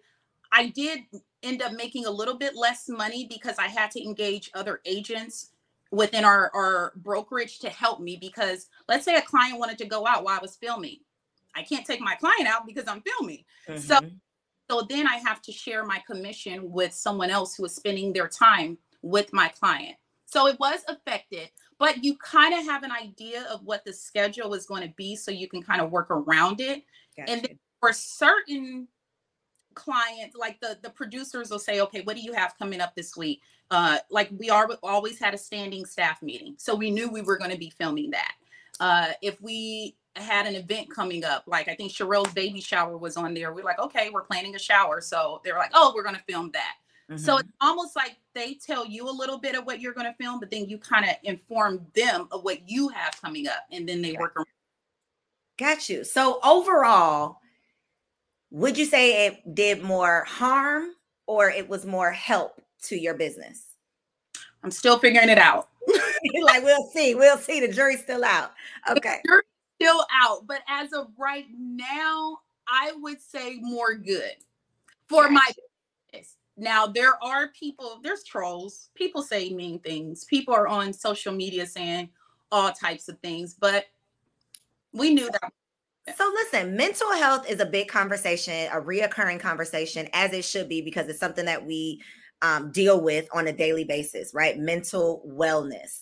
i 0.54 0.68
did 0.68 1.00
end 1.42 1.60
up 1.60 1.72
making 1.72 2.06
a 2.06 2.10
little 2.10 2.38
bit 2.38 2.56
less 2.56 2.88
money 2.88 3.26
because 3.28 3.58
i 3.58 3.66
had 3.66 3.90
to 3.90 4.02
engage 4.02 4.50
other 4.54 4.80
agents 4.86 5.50
within 5.90 6.24
our, 6.24 6.50
our 6.54 6.92
brokerage 6.96 7.58
to 7.60 7.68
help 7.68 8.00
me 8.00 8.16
because 8.20 8.68
let's 8.88 9.04
say 9.04 9.16
a 9.16 9.22
client 9.22 9.58
wanted 9.58 9.78
to 9.78 9.84
go 9.84 10.06
out 10.06 10.24
while 10.24 10.38
i 10.38 10.42
was 10.42 10.56
filming 10.56 10.98
I 11.54 11.62
can't 11.62 11.86
take 11.86 12.00
my 12.00 12.14
client 12.16 12.46
out 12.46 12.66
because 12.66 12.88
I'm 12.88 13.02
filming. 13.02 13.44
Mm-hmm. 13.68 13.80
So 13.80 14.00
so 14.70 14.86
then 14.88 15.06
I 15.06 15.16
have 15.16 15.42
to 15.42 15.52
share 15.52 15.84
my 15.84 16.02
commission 16.06 16.70
with 16.70 16.94
someone 16.94 17.28
else 17.28 17.54
who 17.54 17.66
is 17.66 17.74
spending 17.74 18.12
their 18.12 18.28
time 18.28 18.78
with 19.02 19.30
my 19.32 19.48
client. 19.48 19.96
So 20.24 20.46
it 20.46 20.58
was 20.58 20.80
affected, 20.88 21.50
but 21.78 22.02
you 22.02 22.16
kind 22.16 22.54
of 22.54 22.64
have 22.64 22.82
an 22.82 22.90
idea 22.90 23.46
of 23.52 23.62
what 23.64 23.84
the 23.84 23.92
schedule 23.92 24.54
is 24.54 24.64
going 24.64 24.82
to 24.82 24.94
be 24.96 25.16
so 25.16 25.30
you 25.30 25.48
can 25.48 25.62
kind 25.62 25.82
of 25.82 25.90
work 25.90 26.10
around 26.10 26.62
it. 26.62 26.82
Gotcha. 27.16 27.30
And 27.30 27.58
for 27.78 27.92
certain 27.92 28.88
clients, 29.74 30.36
like 30.36 30.60
the 30.60 30.78
the 30.82 30.90
producers 30.90 31.50
will 31.50 31.58
say, 31.58 31.80
okay, 31.80 32.02
what 32.02 32.16
do 32.16 32.22
you 32.22 32.32
have 32.32 32.58
coming 32.58 32.80
up 32.80 32.94
this 32.94 33.16
week? 33.16 33.42
Uh, 33.70 33.98
like 34.10 34.30
we 34.38 34.50
are 34.50 34.68
always 34.82 35.18
had 35.18 35.34
a 35.34 35.38
standing 35.38 35.84
staff 35.84 36.22
meeting, 36.22 36.54
so 36.58 36.74
we 36.74 36.90
knew 36.90 37.10
we 37.10 37.22
were 37.22 37.38
going 37.38 37.50
to 37.50 37.58
be 37.58 37.70
filming 37.70 38.10
that. 38.10 38.34
Uh, 38.80 39.12
if 39.22 39.40
we 39.40 39.96
had 40.16 40.46
an 40.46 40.54
event 40.54 40.90
coming 40.90 41.24
up. 41.24 41.44
Like 41.46 41.68
I 41.68 41.74
think 41.74 41.92
Sharelle's 41.92 42.32
baby 42.32 42.60
shower 42.60 42.96
was 42.96 43.16
on 43.16 43.34
there. 43.34 43.52
We're 43.52 43.64
like, 43.64 43.78
okay, 43.78 44.10
we're 44.10 44.22
planning 44.22 44.54
a 44.54 44.58
shower. 44.58 45.00
So 45.00 45.40
they're 45.44 45.58
like, 45.58 45.72
oh, 45.74 45.92
we're 45.94 46.04
gonna 46.04 46.22
film 46.28 46.50
that. 46.52 46.76
Mm-hmm. 47.10 47.18
So 47.18 47.38
it's 47.38 47.48
almost 47.60 47.96
like 47.96 48.16
they 48.34 48.54
tell 48.54 48.86
you 48.86 49.08
a 49.08 49.12
little 49.12 49.38
bit 49.38 49.54
of 49.54 49.66
what 49.66 49.80
you're 49.80 49.92
gonna 49.92 50.14
film, 50.18 50.40
but 50.40 50.50
then 50.50 50.66
you 50.68 50.78
kind 50.78 51.04
of 51.04 51.16
inform 51.22 51.86
them 51.94 52.28
of 52.30 52.44
what 52.44 52.68
you 52.68 52.88
have 52.88 53.20
coming 53.20 53.48
up, 53.48 53.64
and 53.70 53.88
then 53.88 54.02
they 54.02 54.12
yeah. 54.12 54.20
work 54.20 54.36
around. 54.36 54.46
Got 55.58 55.88
you. 55.88 56.04
So 56.04 56.40
overall, 56.42 57.38
would 58.54 58.78
you 58.78 58.84
say 58.84 59.26
it 59.26 59.52
did 59.52 59.82
more 59.82 60.22
harm 60.28 60.90
or 61.26 61.50
it 61.50 61.68
was 61.68 61.84
more 61.84 62.12
help 62.12 62.62
to 62.82 62.96
your 62.96 63.14
business? 63.14 63.64
I'm 64.62 64.70
still 64.70 64.96
figuring 65.00 65.28
it 65.28 65.38
out. 65.38 65.70
like 65.88 66.62
we'll 66.62 66.86
see. 66.94 67.16
We'll 67.16 67.36
see. 67.36 67.58
The 67.58 67.72
jury's 67.72 68.00
still 68.00 68.24
out. 68.24 68.52
Okay. 68.88 69.18
The 69.24 69.28
jury's 69.28 69.44
still 69.80 70.06
out. 70.12 70.46
But 70.46 70.60
as 70.68 70.92
of 70.92 71.08
right 71.18 71.46
now, 71.58 72.38
I 72.68 72.92
would 73.00 73.20
say 73.20 73.58
more 73.60 73.94
good 73.94 74.36
for 75.08 75.28
my 75.28 75.50
business. 76.12 76.36
Now 76.56 76.86
there 76.86 77.22
are 77.24 77.48
people, 77.48 77.98
there's 78.04 78.22
trolls. 78.22 78.88
People 78.94 79.22
say 79.22 79.50
mean 79.50 79.80
things. 79.80 80.22
People 80.26 80.54
are 80.54 80.68
on 80.68 80.92
social 80.92 81.32
media 81.32 81.66
saying 81.66 82.08
all 82.52 82.70
types 82.70 83.08
of 83.08 83.18
things, 83.18 83.52
but 83.52 83.86
we 84.92 85.12
knew 85.12 85.28
that 85.28 85.52
so 86.16 86.30
listen, 86.34 86.76
mental 86.76 87.12
health 87.12 87.48
is 87.48 87.60
a 87.60 87.66
big 87.66 87.88
conversation, 87.88 88.68
a 88.72 88.80
reoccurring 88.80 89.40
conversation, 89.40 90.08
as 90.12 90.32
it 90.32 90.44
should 90.44 90.68
be, 90.68 90.82
because 90.82 91.08
it's 91.08 91.18
something 91.18 91.46
that 91.46 91.64
we 91.64 92.02
um, 92.42 92.70
deal 92.72 93.00
with 93.00 93.26
on 93.32 93.46
a 93.46 93.52
daily 93.52 93.84
basis, 93.84 94.34
right? 94.34 94.58
Mental 94.58 95.22
wellness. 95.26 96.00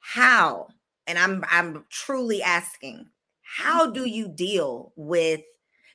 How? 0.00 0.66
And 1.06 1.18
I'm 1.18 1.44
I'm 1.50 1.84
truly 1.90 2.42
asking, 2.42 3.06
how 3.42 3.90
do 3.90 4.04
you 4.04 4.28
deal 4.28 4.92
with 4.96 5.42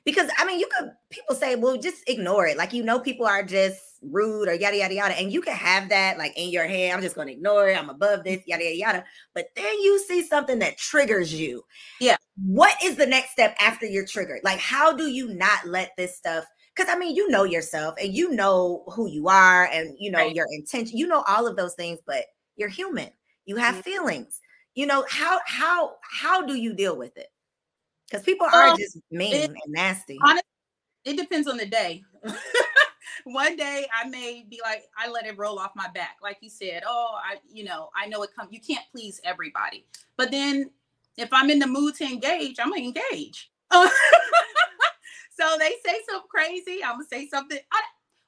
because 0.04 0.28
I 0.38 0.44
mean, 0.44 0.58
you 0.58 0.68
could 0.76 0.90
people 1.10 1.34
say, 1.34 1.54
well, 1.54 1.76
just 1.76 2.08
ignore 2.08 2.46
it. 2.46 2.56
Like 2.56 2.72
you 2.72 2.82
know, 2.82 2.98
people 2.98 3.26
are 3.26 3.42
just 3.42 3.80
rude 4.02 4.48
or 4.48 4.54
yada 4.54 4.76
yada 4.76 4.94
yada, 4.94 5.18
and 5.18 5.32
you 5.32 5.40
can 5.40 5.54
have 5.54 5.88
that 5.90 6.18
like 6.18 6.36
in 6.36 6.50
your 6.50 6.66
head. 6.66 6.92
I'm 6.92 7.02
just 7.02 7.14
going 7.14 7.28
to 7.28 7.32
ignore 7.32 7.68
it. 7.68 7.78
I'm 7.78 7.90
above 7.90 8.24
this, 8.24 8.42
yada 8.46 8.64
yada 8.64 8.76
yada. 8.76 9.04
But 9.34 9.48
then 9.54 9.80
you 9.80 9.98
see 10.00 10.22
something 10.22 10.58
that 10.58 10.76
triggers 10.76 11.32
you. 11.32 11.62
Yeah. 12.00 12.16
What 12.44 12.74
is 12.82 12.96
the 12.96 13.06
next 13.06 13.30
step 13.30 13.54
after 13.60 13.86
you're 13.86 14.06
triggered? 14.06 14.40
Like, 14.42 14.58
how 14.58 14.92
do 14.92 15.06
you 15.06 15.32
not 15.34 15.66
let 15.66 15.92
this 15.96 16.16
stuff? 16.16 16.44
Because 16.74 16.92
I 16.92 16.98
mean, 16.98 17.14
you 17.14 17.28
know 17.28 17.44
yourself, 17.44 17.94
and 18.02 18.12
you 18.12 18.30
know 18.30 18.84
who 18.94 19.08
you 19.08 19.28
are, 19.28 19.66
and 19.66 19.94
you 19.98 20.10
know 20.10 20.18
right. 20.18 20.34
your 20.34 20.46
intention. 20.50 20.96
You 20.96 21.06
know 21.06 21.22
all 21.28 21.46
of 21.46 21.56
those 21.56 21.74
things, 21.74 22.00
but 22.06 22.24
you're 22.56 22.68
human. 22.68 23.10
You 23.44 23.56
have 23.56 23.74
mm-hmm. 23.74 23.82
feelings. 23.82 24.40
You 24.74 24.86
know 24.86 25.04
how 25.08 25.40
how 25.46 25.92
how 26.02 26.44
do 26.44 26.54
you 26.54 26.74
deal 26.74 26.96
with 26.96 27.16
it? 27.16 27.28
Because 28.12 28.24
people 28.24 28.46
are 28.52 28.68
um, 28.68 28.76
just 28.76 28.98
mean 29.10 29.34
it, 29.34 29.50
and 29.50 29.56
nasty. 29.68 30.18
Honestly, 30.22 30.42
it 31.04 31.16
depends 31.16 31.48
on 31.48 31.56
the 31.56 31.66
day. 31.66 32.02
One 33.24 33.56
day 33.56 33.86
I 33.94 34.08
may 34.08 34.44
be 34.48 34.60
like, 34.62 34.84
I 34.96 35.08
let 35.08 35.26
it 35.26 35.38
roll 35.38 35.58
off 35.58 35.72
my 35.74 35.88
back, 35.94 36.16
like 36.22 36.38
you 36.40 36.50
said. 36.50 36.82
Oh, 36.86 37.14
I, 37.16 37.36
you 37.50 37.64
know, 37.64 37.90
I 37.96 38.06
know 38.06 38.22
it 38.22 38.30
comes. 38.36 38.52
You 38.52 38.60
can't 38.60 38.84
please 38.90 39.20
everybody, 39.24 39.86
but 40.16 40.30
then 40.30 40.70
if 41.16 41.28
I'm 41.32 41.50
in 41.50 41.58
the 41.58 41.66
mood 41.66 41.94
to 41.96 42.04
engage, 42.04 42.56
I'm 42.58 42.70
gonna 42.70 42.82
engage. 42.82 43.50
so 43.72 45.56
they 45.58 45.74
say 45.84 45.98
something 46.08 46.28
crazy, 46.28 46.82
I'm 46.84 46.96
gonna 46.96 47.04
say 47.10 47.28
something. 47.28 47.58
I, 47.72 47.80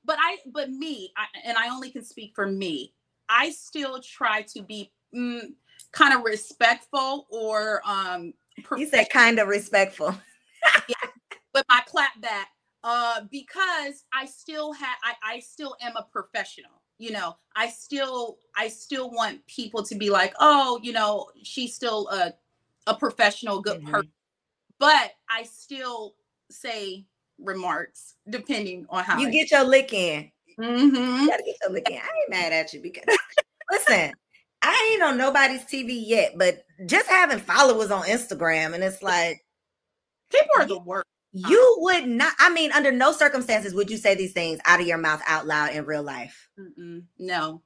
but 0.05 0.17
I, 0.21 0.39
but 0.53 0.71
me, 0.71 1.13
I, 1.17 1.27
and 1.45 1.57
I 1.59 1.69
only 1.69 1.91
can 1.91 2.05
speak 2.05 2.33
for 2.35 2.47
me. 2.47 2.93
I 3.29 3.51
still 3.51 4.01
try 4.01 4.43
to 4.55 4.63
be 4.63 4.93
mm, 5.15 5.53
kind 5.93 6.15
of 6.15 6.25
respectful 6.25 7.27
or 7.31 7.81
um 7.87 8.35
you 8.77 8.87
said 8.87 9.09
kind 9.11 9.39
of 9.39 9.49
respectful. 9.49 10.15
yeah, 10.89 11.09
with 11.55 11.65
my 11.69 11.81
clap 11.87 12.21
back, 12.21 12.49
uh, 12.83 13.23
because 13.31 14.05
I 14.13 14.27
still 14.27 14.73
have, 14.73 14.97
I, 15.03 15.35
I 15.35 15.41
still 15.41 15.77
am 15.81 15.97
a 15.97 16.07
professional. 16.11 16.83
You 16.99 17.11
know, 17.13 17.37
I 17.57 17.69
still, 17.69 18.39
I 18.57 18.69
still 18.69 19.11
want 19.11 19.45
people 19.47 19.83
to 19.85 19.95
be 19.97 20.11
like, 20.11 20.33
oh, 20.39 20.79
you 20.83 20.93
know, 20.93 21.27
she's 21.43 21.75
still 21.75 22.09
a, 22.09 22.33
a 22.87 22.95
professional, 22.95 23.61
good 23.61 23.81
mm-hmm. 23.81 23.91
person. 23.91 24.13
But 24.79 25.13
I 25.29 25.43
still 25.45 26.15
say 26.51 27.07
remarks 27.39 28.15
depending 28.29 28.87
on 28.91 29.03
how 29.03 29.19
you 29.19 29.31
get 29.31 29.51
your 29.51 29.65
lick 29.65 29.93
in. 29.93 30.31
Mm-hmm. 30.59 31.23
You 31.23 31.29
gotta 31.29 31.43
get 31.43 31.57
your 31.63 31.73
lick 31.73 31.91
in. 31.91 31.97
I 31.97 31.99
ain't 31.99 32.31
mad 32.31 32.53
at 32.53 32.73
you 32.73 32.81
because 32.81 33.05
listen, 33.71 34.13
I 34.75 34.91
ain't 34.93 35.03
on 35.03 35.17
nobody's 35.17 35.63
TV 35.63 36.03
yet, 36.05 36.33
but 36.37 36.65
just 36.87 37.09
having 37.09 37.39
followers 37.39 37.91
on 37.91 38.03
Instagram, 38.05 38.75
and 38.75 38.83
it's 38.83 39.03
like 39.03 39.45
people 40.31 40.51
are 40.59 40.67
the 40.67 40.81
worst. 40.81 41.07
You 41.33 41.77
would 41.79 42.07
not. 42.07 42.33
I 42.39 42.51
mean, 42.51 42.73
under 42.73 42.91
no 42.91 43.13
circumstances 43.13 43.75
would 43.75 43.91
you 43.91 43.97
say 43.97 44.15
these 44.15 44.33
things 44.33 44.61
out 44.67 44.81
of 44.81 44.87
your 44.87 44.99
mouth 44.99 45.23
out 45.27 45.47
loud 45.47 45.73
in 45.73 45.85
real 45.85 46.03
life. 46.03 46.49
Mm-mm, 46.59 47.05
no, 47.19 47.63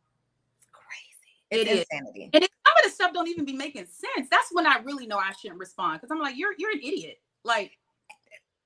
it's 0.59 0.69
crazy. 0.73 1.63
It's 1.63 1.71
it 1.71 1.79
insanity. 1.79 2.25
Is. 2.25 2.31
And 2.35 2.45
it, 2.45 2.51
some 2.67 2.75
of 2.77 2.85
the 2.85 2.91
stuff 2.91 3.13
don't 3.15 3.29
even 3.29 3.45
be 3.45 3.55
making 3.55 3.87
sense. 3.87 4.29
That's 4.31 4.49
when 4.53 4.67
I 4.67 4.79
really 4.85 5.07
know 5.07 5.19
I 5.19 5.33
shouldn't 5.33 5.61
respond 5.61 6.01
because 6.01 6.11
I'm 6.11 6.21
like, 6.21 6.37
you're 6.37 6.53
you're 6.59 6.73
an 6.73 6.81
idiot. 6.81 7.21
Like, 7.45 7.73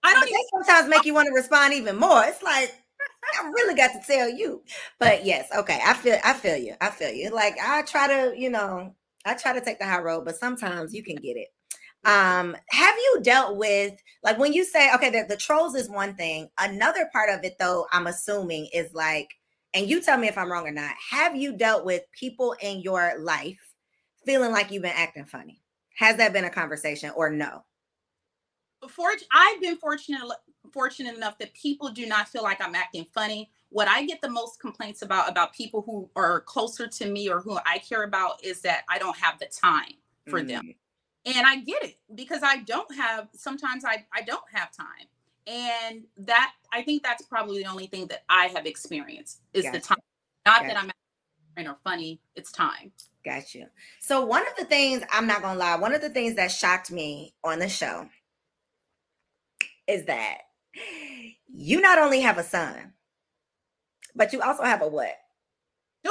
I 0.02 0.14
don't. 0.14 0.28
Even, 0.28 0.40
sometimes 0.52 0.88
make 0.88 1.04
you 1.04 1.14
want 1.14 1.26
to 1.26 1.34
respond 1.34 1.74
even 1.74 1.96
more. 1.96 2.24
It's 2.24 2.42
like 2.42 2.74
I 3.24 3.48
really 3.48 3.74
got 3.74 3.92
to 3.92 4.00
tell 4.06 4.28
you. 4.28 4.62
But 4.98 5.24
yes, 5.24 5.48
okay. 5.56 5.80
I 5.84 5.94
feel 5.94 6.18
I 6.24 6.32
feel 6.32 6.56
you. 6.56 6.74
I 6.80 6.90
feel 6.90 7.12
you. 7.12 7.30
Like 7.30 7.56
I 7.62 7.82
try 7.82 8.08
to, 8.08 8.34
you 8.36 8.50
know, 8.50 8.94
I 9.24 9.34
try 9.34 9.52
to 9.52 9.60
take 9.60 9.78
the 9.78 9.86
high 9.86 10.00
road, 10.00 10.24
but 10.24 10.36
sometimes 10.36 10.94
you 10.94 11.02
can 11.02 11.16
get 11.16 11.36
it. 11.36 11.48
Um, 12.04 12.56
have 12.70 12.96
you 12.96 13.20
dealt 13.22 13.56
with 13.56 13.94
like 14.24 14.38
when 14.38 14.52
you 14.52 14.64
say 14.64 14.92
okay, 14.94 15.10
the, 15.10 15.24
the 15.28 15.36
trolls 15.36 15.74
is 15.74 15.88
one 15.88 16.14
thing. 16.14 16.48
Another 16.58 17.08
part 17.12 17.30
of 17.30 17.44
it 17.44 17.56
though, 17.58 17.86
I'm 17.92 18.06
assuming 18.06 18.68
is 18.72 18.92
like, 18.92 19.28
and 19.74 19.88
you 19.88 20.00
tell 20.00 20.18
me 20.18 20.28
if 20.28 20.36
I'm 20.36 20.50
wrong 20.50 20.66
or 20.66 20.72
not. 20.72 20.94
Have 21.10 21.36
you 21.36 21.56
dealt 21.56 21.84
with 21.84 22.02
people 22.18 22.56
in 22.60 22.80
your 22.80 23.14
life 23.20 23.60
feeling 24.26 24.50
like 24.52 24.70
you've 24.70 24.82
been 24.82 24.92
acting 24.94 25.26
funny? 25.26 25.62
Has 25.96 26.16
that 26.16 26.32
been 26.32 26.44
a 26.44 26.50
conversation 26.50 27.12
or 27.14 27.30
no? 27.30 27.64
Before 28.80 29.12
I've 29.30 29.60
been 29.60 29.76
fortunate 29.76 30.26
fortunate 30.72 31.16
enough 31.16 31.38
that 31.38 31.54
people 31.54 31.90
do 31.90 32.06
not 32.06 32.28
feel 32.28 32.42
like 32.42 32.60
I'm 32.60 32.74
acting 32.74 33.06
funny. 33.12 33.50
What 33.70 33.88
I 33.88 34.04
get 34.04 34.20
the 34.20 34.28
most 34.28 34.60
complaints 34.60 35.02
about 35.02 35.30
about 35.30 35.52
people 35.52 35.82
who 35.82 36.10
are 36.16 36.40
closer 36.40 36.86
to 36.86 37.06
me 37.06 37.28
or 37.28 37.40
who 37.40 37.58
I 37.64 37.78
care 37.78 38.04
about 38.04 38.44
is 38.44 38.60
that 38.62 38.84
I 38.88 38.98
don't 38.98 39.16
have 39.16 39.38
the 39.38 39.46
time 39.46 39.94
for 40.28 40.38
mm-hmm. 40.40 40.48
them. 40.48 40.74
And 41.24 41.46
I 41.46 41.60
get 41.60 41.82
it 41.84 41.98
because 42.14 42.42
I 42.42 42.58
don't 42.58 42.92
have 42.94 43.28
sometimes 43.34 43.84
I 43.84 44.04
I 44.12 44.22
don't 44.22 44.44
have 44.52 44.70
time. 44.72 45.06
And 45.46 46.04
that 46.18 46.52
I 46.72 46.82
think 46.82 47.02
that's 47.02 47.24
probably 47.24 47.62
the 47.62 47.70
only 47.70 47.86
thing 47.86 48.06
that 48.08 48.24
I 48.28 48.46
have 48.46 48.66
experienced 48.66 49.40
is 49.52 49.64
gotcha. 49.64 49.78
the 49.78 49.84
time. 49.84 49.98
Not 50.46 50.62
gotcha. 50.62 50.68
that 50.68 50.82
I'm 50.82 50.90
acting 51.56 51.70
or 51.70 51.78
funny, 51.84 52.20
it's 52.34 52.52
time. 52.52 52.92
Gotcha. 53.24 53.68
So 54.00 54.24
one 54.24 54.42
of 54.42 54.56
the 54.58 54.64
things 54.64 55.02
I'm 55.12 55.26
not 55.26 55.42
gonna 55.42 55.58
lie, 55.58 55.76
one 55.76 55.94
of 55.94 56.00
the 56.00 56.10
things 56.10 56.36
that 56.36 56.50
shocked 56.50 56.90
me 56.90 57.34
on 57.44 57.58
the 57.58 57.68
show 57.68 58.08
is 59.86 60.04
that 60.06 60.38
you 61.52 61.80
not 61.80 61.98
only 61.98 62.20
have 62.20 62.38
a 62.38 62.42
son, 62.42 62.92
but 64.14 64.32
you 64.32 64.40
also 64.40 64.62
have 64.62 64.82
a 64.82 64.88
what? 64.88 65.14
Ooh. 66.06 66.10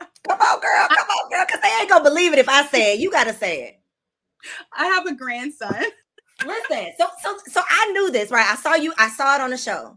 Come 0.28 0.40
on, 0.40 0.60
girl. 0.60 0.88
Come 0.88 1.08
on, 1.08 1.30
girl. 1.30 1.44
Because 1.46 1.60
they 1.62 1.68
ain't 1.80 1.88
gonna 1.88 2.04
believe 2.04 2.32
it 2.32 2.38
if 2.38 2.48
I 2.48 2.66
say 2.66 2.94
it. 2.94 3.00
You 3.00 3.10
gotta 3.10 3.32
say 3.32 3.62
it. 3.62 3.80
I 4.72 4.86
have 4.86 5.06
a 5.06 5.14
grandson. 5.14 5.74
Listen, 6.44 6.92
so 6.98 7.06
so 7.22 7.38
so 7.46 7.62
I 7.68 7.90
knew 7.92 8.10
this, 8.10 8.30
right? 8.30 8.46
I 8.46 8.56
saw 8.56 8.74
you, 8.74 8.92
I 8.98 9.08
saw 9.08 9.36
it 9.36 9.40
on 9.40 9.50
the 9.50 9.56
show, 9.56 9.96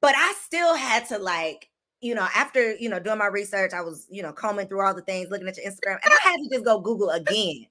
but 0.00 0.14
I 0.16 0.34
still 0.44 0.74
had 0.74 1.06
to 1.08 1.18
like, 1.18 1.70
you 2.00 2.14
know, 2.14 2.26
after 2.34 2.74
you 2.74 2.88
know, 2.88 2.98
doing 2.98 3.18
my 3.18 3.26
research, 3.26 3.72
I 3.72 3.80
was, 3.82 4.06
you 4.10 4.22
know, 4.22 4.32
combing 4.32 4.66
through 4.66 4.84
all 4.84 4.94
the 4.94 5.02
things, 5.02 5.30
looking 5.30 5.46
at 5.46 5.56
your 5.56 5.66
Instagram, 5.70 5.98
and 6.02 6.12
I 6.12 6.28
had 6.28 6.36
to 6.38 6.48
just 6.50 6.64
go 6.64 6.80
Google 6.80 7.10
again 7.10 7.66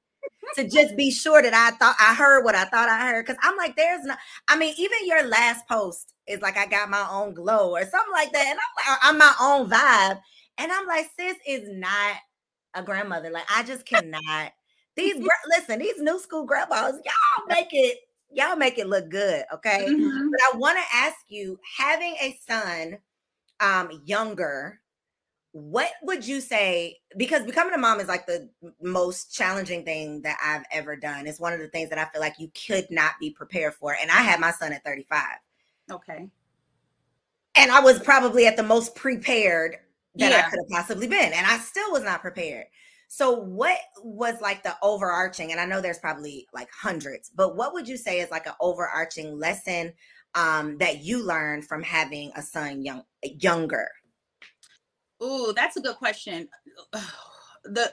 to 0.55 0.67
just 0.67 0.95
be 0.95 1.11
sure 1.11 1.41
that 1.41 1.53
I 1.53 1.71
thought 1.77 1.95
I 1.99 2.13
heard 2.13 2.43
what 2.43 2.55
I 2.55 2.65
thought 2.65 2.89
I 2.89 3.09
heard. 3.09 3.25
Cause 3.25 3.37
I'm 3.41 3.57
like, 3.57 3.75
there's 3.75 4.03
no, 4.03 4.15
I 4.47 4.57
mean, 4.57 4.73
even 4.77 4.97
your 5.05 5.23
last 5.27 5.67
post 5.67 6.13
is 6.27 6.41
like, 6.41 6.57
I 6.57 6.65
got 6.65 6.89
my 6.89 7.07
own 7.09 7.33
glow 7.33 7.71
or 7.71 7.81
something 7.81 8.13
like 8.13 8.31
that. 8.33 8.45
And 8.47 8.59
I'm 8.59 8.93
like, 8.93 8.99
I'm 9.03 9.17
my 9.17 9.33
own 9.41 9.69
vibe. 9.69 10.21
And 10.57 10.71
I'm 10.71 10.87
like, 10.87 11.09
sis 11.17 11.37
is 11.47 11.69
not 11.71 12.15
a 12.73 12.83
grandmother. 12.83 13.29
Like, 13.29 13.47
I 13.53 13.63
just 13.63 13.85
cannot. 13.85 14.51
These, 14.95 15.25
listen, 15.49 15.79
these 15.79 15.99
new 15.99 16.19
school 16.19 16.45
grandmas, 16.45 16.99
y'all 17.05 17.47
make 17.47 17.69
it, 17.71 17.99
y'all 18.31 18.57
make 18.57 18.77
it 18.77 18.87
look 18.87 19.09
good. 19.09 19.45
Okay. 19.53 19.85
Mm-hmm. 19.87 20.29
But 20.29 20.39
I 20.53 20.57
want 20.57 20.77
to 20.77 20.97
ask 20.97 21.17
you, 21.29 21.59
having 21.77 22.15
a 22.21 22.37
son 22.47 22.97
um 23.61 24.01
younger 24.05 24.79
what 25.51 25.91
would 26.03 26.27
you 26.27 26.41
say 26.41 26.97
because 27.17 27.43
becoming 27.43 27.73
a 27.73 27.77
mom 27.77 27.99
is 27.99 28.07
like 28.07 28.27
the 28.27 28.47
most 28.81 29.33
challenging 29.33 29.83
thing 29.83 30.21
that 30.21 30.37
i've 30.43 30.63
ever 30.71 30.95
done. 30.95 31.25
It's 31.25 31.39
one 31.39 31.53
of 31.53 31.59
the 31.59 31.67
things 31.69 31.89
that 31.89 31.97
i 31.97 32.05
feel 32.05 32.21
like 32.21 32.39
you 32.39 32.51
could 32.67 32.85
not 32.91 33.13
be 33.19 33.31
prepared 33.31 33.73
for 33.73 33.95
and 33.99 34.11
i 34.11 34.21
had 34.21 34.39
my 34.39 34.51
son 34.51 34.73
at 34.73 34.83
35 34.83 35.23
okay. 35.91 36.27
And 37.55 37.71
i 37.71 37.79
was 37.79 37.99
probably 37.99 38.45
at 38.45 38.57
the 38.57 38.63
most 38.63 38.95
prepared 38.95 39.77
that 40.15 40.31
yeah. 40.31 40.37
i 40.37 40.49
could 40.49 40.59
have 40.59 40.69
possibly 40.69 41.07
been 41.07 41.33
and 41.33 41.47
i 41.47 41.57
still 41.57 41.91
was 41.91 42.03
not 42.03 42.21
prepared. 42.21 42.65
So 43.11 43.31
what 43.31 43.79
was 44.03 44.39
like 44.39 44.61
the 44.61 44.75
overarching 44.83 45.51
and 45.51 45.59
i 45.59 45.65
know 45.65 45.81
there's 45.81 45.97
probably 45.97 46.47
like 46.53 46.69
hundreds 46.71 47.31
but 47.35 47.55
what 47.55 47.73
would 47.73 47.87
you 47.87 47.97
say 47.97 48.19
is 48.19 48.29
like 48.29 48.45
an 48.45 48.53
overarching 48.61 49.39
lesson 49.39 49.93
um, 50.35 50.77
that 50.77 51.03
you 51.03 51.25
learned 51.25 51.65
from 51.65 51.81
having 51.81 52.31
a 52.35 52.41
son 52.43 52.83
young 52.83 53.01
younger 53.23 53.89
Oh, 55.21 55.51
that's 55.53 55.77
a 55.77 55.81
good 55.81 55.95
question. 55.95 56.47
The 57.65 57.91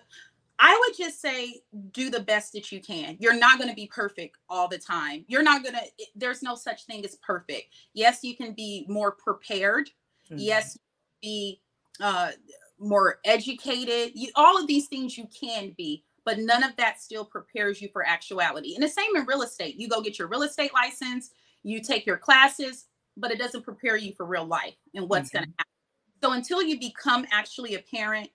I 0.59 0.81
would 0.87 0.97
just 0.97 1.21
say 1.21 1.61
do 1.91 2.09
the 2.09 2.21
best 2.21 2.53
that 2.53 2.73
you 2.73 2.81
can. 2.81 3.17
You're 3.21 3.39
not 3.39 3.59
going 3.59 3.69
to 3.69 3.77
be 3.77 3.87
perfect 3.87 4.39
all 4.49 4.69
the 4.69 4.79
time. 4.79 5.25
You're 5.29 5.43
not 5.43 5.63
going 5.63 5.75
to, 5.75 6.07
there's 6.15 6.43
no 6.43 6.55
such 6.55 6.87
thing 6.87 7.05
as 7.05 7.17
perfect. 7.17 7.75
Yes, 7.93 8.21
you 8.23 8.37
can 8.37 8.53
be 8.53 8.87
more 8.89 9.13
prepared. 9.13 9.91
Mm-hmm. 10.31 10.39
Yes, 10.39 10.79
be 11.21 11.61
uh, 12.01 12.31
more 12.79 13.19
educated. 13.25 14.13
You, 14.15 14.31
all 14.35 14.59
of 14.59 14.67
these 14.67 14.87
things 14.87 15.19
you 15.19 15.29
can 15.39 15.75
be, 15.77 16.05
but 16.25 16.39
none 16.39 16.63
of 16.63 16.75
that 16.77 17.01
still 17.01 17.25
prepares 17.25 17.83
you 17.83 17.89
for 17.93 18.07
actuality. 18.07 18.75
And 18.75 18.83
the 18.83 18.89
same 18.89 19.15
in 19.15 19.27
real 19.27 19.43
estate. 19.43 19.77
You 19.77 19.89
go 19.89 20.01
get 20.01 20.19
your 20.19 20.29
real 20.29 20.43
estate 20.43 20.73
license, 20.73 21.31
you 21.65 21.83
take 21.83 22.07
your 22.07 22.19
classes, 22.19 22.87
but 23.17 23.31
it 23.31 23.39
doesn't 23.39 23.63
prepare 23.63 23.97
you 23.97 24.15
for 24.17 24.25
real 24.25 24.47
life 24.47 24.77
and 24.95 25.09
what's 25.09 25.29
mm-hmm. 25.29 25.39
going 25.39 25.49
to 25.49 25.55
happen. 25.59 25.76
So 26.23 26.33
until 26.33 26.63
you 26.63 26.79
become 26.79 27.27
actually 27.33 27.75
a 27.75 27.81
parent 27.81 28.31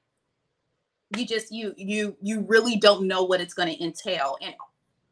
you 1.17 1.25
just 1.25 1.51
you 1.51 1.73
you 1.77 2.15
you 2.21 2.41
really 2.41 2.77
don't 2.77 3.07
know 3.07 3.23
what 3.23 3.41
it's 3.41 3.53
going 3.53 3.67
to 3.67 3.83
entail 3.83 4.37
and 4.41 4.55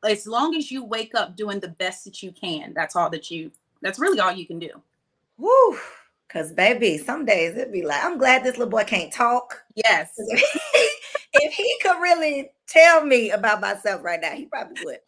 as 0.06 0.26
long 0.26 0.56
as 0.56 0.72
you 0.72 0.84
wake 0.84 1.14
up 1.14 1.36
doing 1.36 1.60
the 1.60 1.68
best 1.68 2.06
that 2.06 2.24
you 2.24 2.32
can 2.32 2.74
that's 2.74 2.96
all 2.96 3.10
that 3.10 3.30
you 3.30 3.52
that's 3.82 4.00
really 4.00 4.20
all 4.20 4.32
you 4.32 4.48
can 4.48 4.60
do 4.60 4.70
Woo! 5.40 5.78
Cause 6.28 6.52
baby, 6.52 7.00
some 7.00 7.26
days 7.26 7.56
it'd 7.58 7.74
be 7.74 7.82
like, 7.82 8.04
I'm 8.04 8.20
glad 8.20 8.44
this 8.44 8.58
little 8.58 8.70
boy 8.70 8.84
can't 8.84 9.12
talk. 9.12 9.64
Yes. 9.74 10.12
if 10.18 11.54
he 11.54 11.76
could 11.82 12.00
really 12.00 12.52
tell 12.68 13.04
me 13.04 13.32
about 13.32 13.62
myself 13.62 14.04
right 14.04 14.22
now, 14.22 14.34
he 14.34 14.46
probably 14.46 14.84
would. 14.86 15.00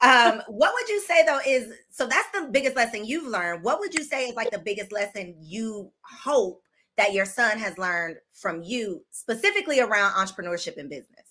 um, 0.00 0.42
what 0.46 0.72
would 0.74 0.88
you 0.88 1.00
say 1.00 1.24
though 1.24 1.40
is 1.44 1.72
so 1.88 2.06
that's 2.06 2.28
the 2.32 2.48
biggest 2.52 2.76
lesson 2.76 3.04
you've 3.04 3.26
learned. 3.26 3.64
What 3.64 3.80
would 3.80 3.94
you 3.94 4.04
say 4.04 4.26
is 4.28 4.36
like 4.36 4.50
the 4.50 4.60
biggest 4.60 4.92
lesson 4.92 5.34
you 5.40 5.90
hope 6.02 6.62
that 7.00 7.14
your 7.14 7.24
son 7.24 7.58
has 7.58 7.78
learned 7.78 8.16
from 8.34 8.62
you 8.62 9.02
specifically 9.10 9.80
around 9.80 10.12
entrepreneurship 10.12 10.76
and 10.76 10.90
business? 10.90 11.24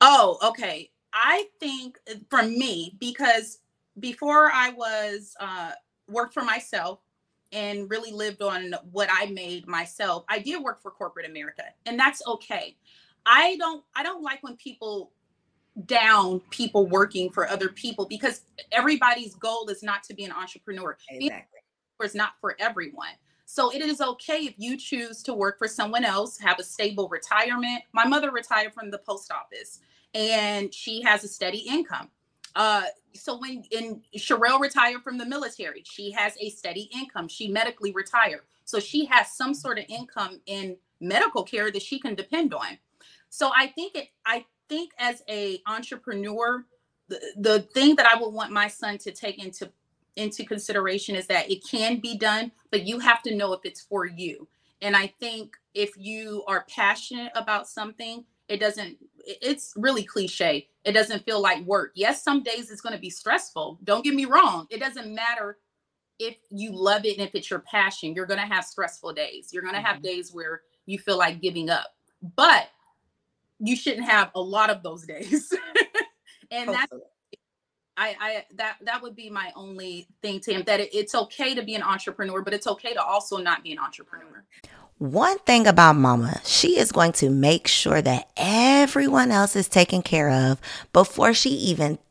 Oh, 0.00 0.38
okay. 0.42 0.90
I 1.12 1.44
think 1.60 1.98
uh, 2.10 2.14
from 2.30 2.58
me, 2.58 2.96
because 2.98 3.58
before 4.00 4.50
I 4.50 4.70
was 4.70 5.34
uh, 5.38 5.72
worked 6.08 6.32
for 6.32 6.42
myself 6.42 7.00
and 7.52 7.90
really 7.90 8.10
lived 8.10 8.40
on 8.40 8.74
what 8.90 9.10
I 9.12 9.26
made 9.26 9.66
myself, 9.66 10.24
I 10.30 10.38
did 10.38 10.62
work 10.62 10.80
for 10.80 10.90
corporate 10.90 11.28
America, 11.28 11.64
and 11.84 11.98
that's 11.98 12.22
okay. 12.26 12.76
I 13.26 13.56
don't 13.58 13.84
I 13.94 14.02
don't 14.02 14.22
like 14.22 14.42
when 14.42 14.56
people 14.56 15.12
down 15.84 16.40
people 16.50 16.86
working 16.86 17.30
for 17.30 17.46
other 17.48 17.68
people 17.68 18.06
because 18.06 18.42
everybody's 18.72 19.34
goal 19.34 19.68
is 19.68 19.82
not 19.82 20.02
to 20.04 20.14
be 20.14 20.24
an 20.24 20.32
entrepreneur. 20.32 20.96
Exactly. 21.10 21.60
It's 22.00 22.14
not 22.14 22.32
for 22.40 22.56
everyone. 22.58 23.08
So 23.46 23.72
it 23.72 23.80
is 23.80 24.00
okay 24.00 24.38
if 24.38 24.54
you 24.58 24.76
choose 24.76 25.22
to 25.22 25.32
work 25.32 25.56
for 25.58 25.68
someone 25.68 26.04
else, 26.04 26.36
have 26.38 26.58
a 26.58 26.64
stable 26.64 27.08
retirement. 27.08 27.82
My 27.92 28.04
mother 28.04 28.30
retired 28.32 28.74
from 28.74 28.90
the 28.90 28.98
post 28.98 29.32
office 29.32 29.80
and 30.14 30.74
she 30.74 31.00
has 31.02 31.24
a 31.24 31.28
steady 31.28 31.58
income. 31.58 32.10
Uh, 32.56 32.82
so 33.14 33.38
when 33.38 33.62
in 33.70 34.02
Sharelle 34.16 34.60
retired 34.60 35.02
from 35.02 35.16
the 35.16 35.24
military, 35.24 35.82
she 35.84 36.10
has 36.10 36.34
a 36.40 36.50
steady 36.50 36.90
income. 36.92 37.28
She 37.28 37.48
medically 37.48 37.92
retired. 37.92 38.42
So 38.64 38.80
she 38.80 39.04
has 39.06 39.32
some 39.32 39.54
sort 39.54 39.78
of 39.78 39.84
income 39.88 40.40
in 40.46 40.76
medical 41.00 41.44
care 41.44 41.70
that 41.70 41.82
she 41.82 42.00
can 42.00 42.14
depend 42.14 42.52
on. 42.52 42.78
So 43.28 43.52
I 43.56 43.68
think 43.68 43.94
it 43.94 44.08
I 44.24 44.44
think 44.68 44.90
as 44.98 45.22
a 45.28 45.60
entrepreneur, 45.66 46.64
the, 47.08 47.20
the 47.36 47.60
thing 47.60 47.94
that 47.96 48.06
I 48.06 48.20
would 48.20 48.32
want 48.32 48.50
my 48.50 48.66
son 48.68 48.98
to 48.98 49.12
take 49.12 49.42
into 49.42 49.70
into 50.16 50.44
consideration 50.44 51.14
is 51.14 51.26
that 51.26 51.50
it 51.50 51.62
can 51.68 52.00
be 52.00 52.16
done, 52.16 52.50
but 52.70 52.86
you 52.86 52.98
have 52.98 53.22
to 53.22 53.34
know 53.34 53.52
if 53.52 53.60
it's 53.64 53.82
for 53.82 54.06
you. 54.06 54.48
And 54.82 54.96
I 54.96 55.12
think 55.20 55.56
if 55.74 55.90
you 55.96 56.42
are 56.46 56.66
passionate 56.68 57.32
about 57.34 57.68
something, 57.68 58.24
it 58.48 58.58
doesn't, 58.58 58.96
it's 59.24 59.72
really 59.76 60.04
cliche. 60.04 60.68
It 60.84 60.92
doesn't 60.92 61.24
feel 61.24 61.40
like 61.40 61.64
work. 61.64 61.92
Yes, 61.94 62.22
some 62.22 62.42
days 62.42 62.70
it's 62.70 62.80
going 62.80 62.94
to 62.94 63.00
be 63.00 63.10
stressful. 63.10 63.78
Don't 63.84 64.04
get 64.04 64.14
me 64.14 64.24
wrong. 64.24 64.66
It 64.70 64.80
doesn't 64.80 65.12
matter 65.14 65.58
if 66.18 66.36
you 66.50 66.72
love 66.72 67.04
it 67.04 67.18
and 67.18 67.26
if 67.26 67.34
it's 67.34 67.50
your 67.50 67.60
passion, 67.60 68.14
you're 68.14 68.26
going 68.26 68.40
to 68.40 68.46
have 68.46 68.64
stressful 68.64 69.12
days. 69.12 69.50
You're 69.52 69.62
going 69.62 69.74
to 69.74 69.80
have 69.80 69.96
mm-hmm. 69.96 70.06
days 70.06 70.32
where 70.32 70.62
you 70.86 70.98
feel 70.98 71.18
like 71.18 71.42
giving 71.42 71.68
up, 71.68 71.94
but 72.36 72.68
you 73.58 73.76
shouldn't 73.76 74.08
have 74.08 74.30
a 74.34 74.40
lot 74.40 74.70
of 74.70 74.82
those 74.82 75.02
days. 75.06 75.52
and 76.50 76.70
Hopefully. 76.70 76.76
that's 76.90 77.15
I, 77.96 78.16
I 78.20 78.44
that 78.54 78.76
that 78.82 79.02
would 79.02 79.16
be 79.16 79.30
my 79.30 79.52
only 79.56 80.06
thing 80.22 80.40
to 80.40 80.52
him 80.52 80.64
that 80.66 80.80
it, 80.80 80.94
it's 80.94 81.14
okay 81.14 81.54
to 81.54 81.62
be 81.62 81.74
an 81.74 81.82
entrepreneur, 81.82 82.42
but 82.42 82.52
it's 82.52 82.66
okay 82.66 82.92
to 82.92 83.02
also 83.02 83.38
not 83.38 83.62
be 83.62 83.72
an 83.72 83.78
entrepreneur. 83.78 84.44
One 84.98 85.38
thing 85.40 85.66
about 85.66 85.96
mama, 85.96 86.40
she 86.44 86.78
is 86.78 86.90
going 86.90 87.12
to 87.12 87.28
make 87.28 87.68
sure 87.68 88.00
that 88.00 88.30
everyone 88.36 89.30
else 89.30 89.54
is 89.54 89.68
taken 89.68 90.00
care 90.02 90.30
of 90.30 90.58
before 90.94 91.34
she 91.34 91.50
even 91.50 91.98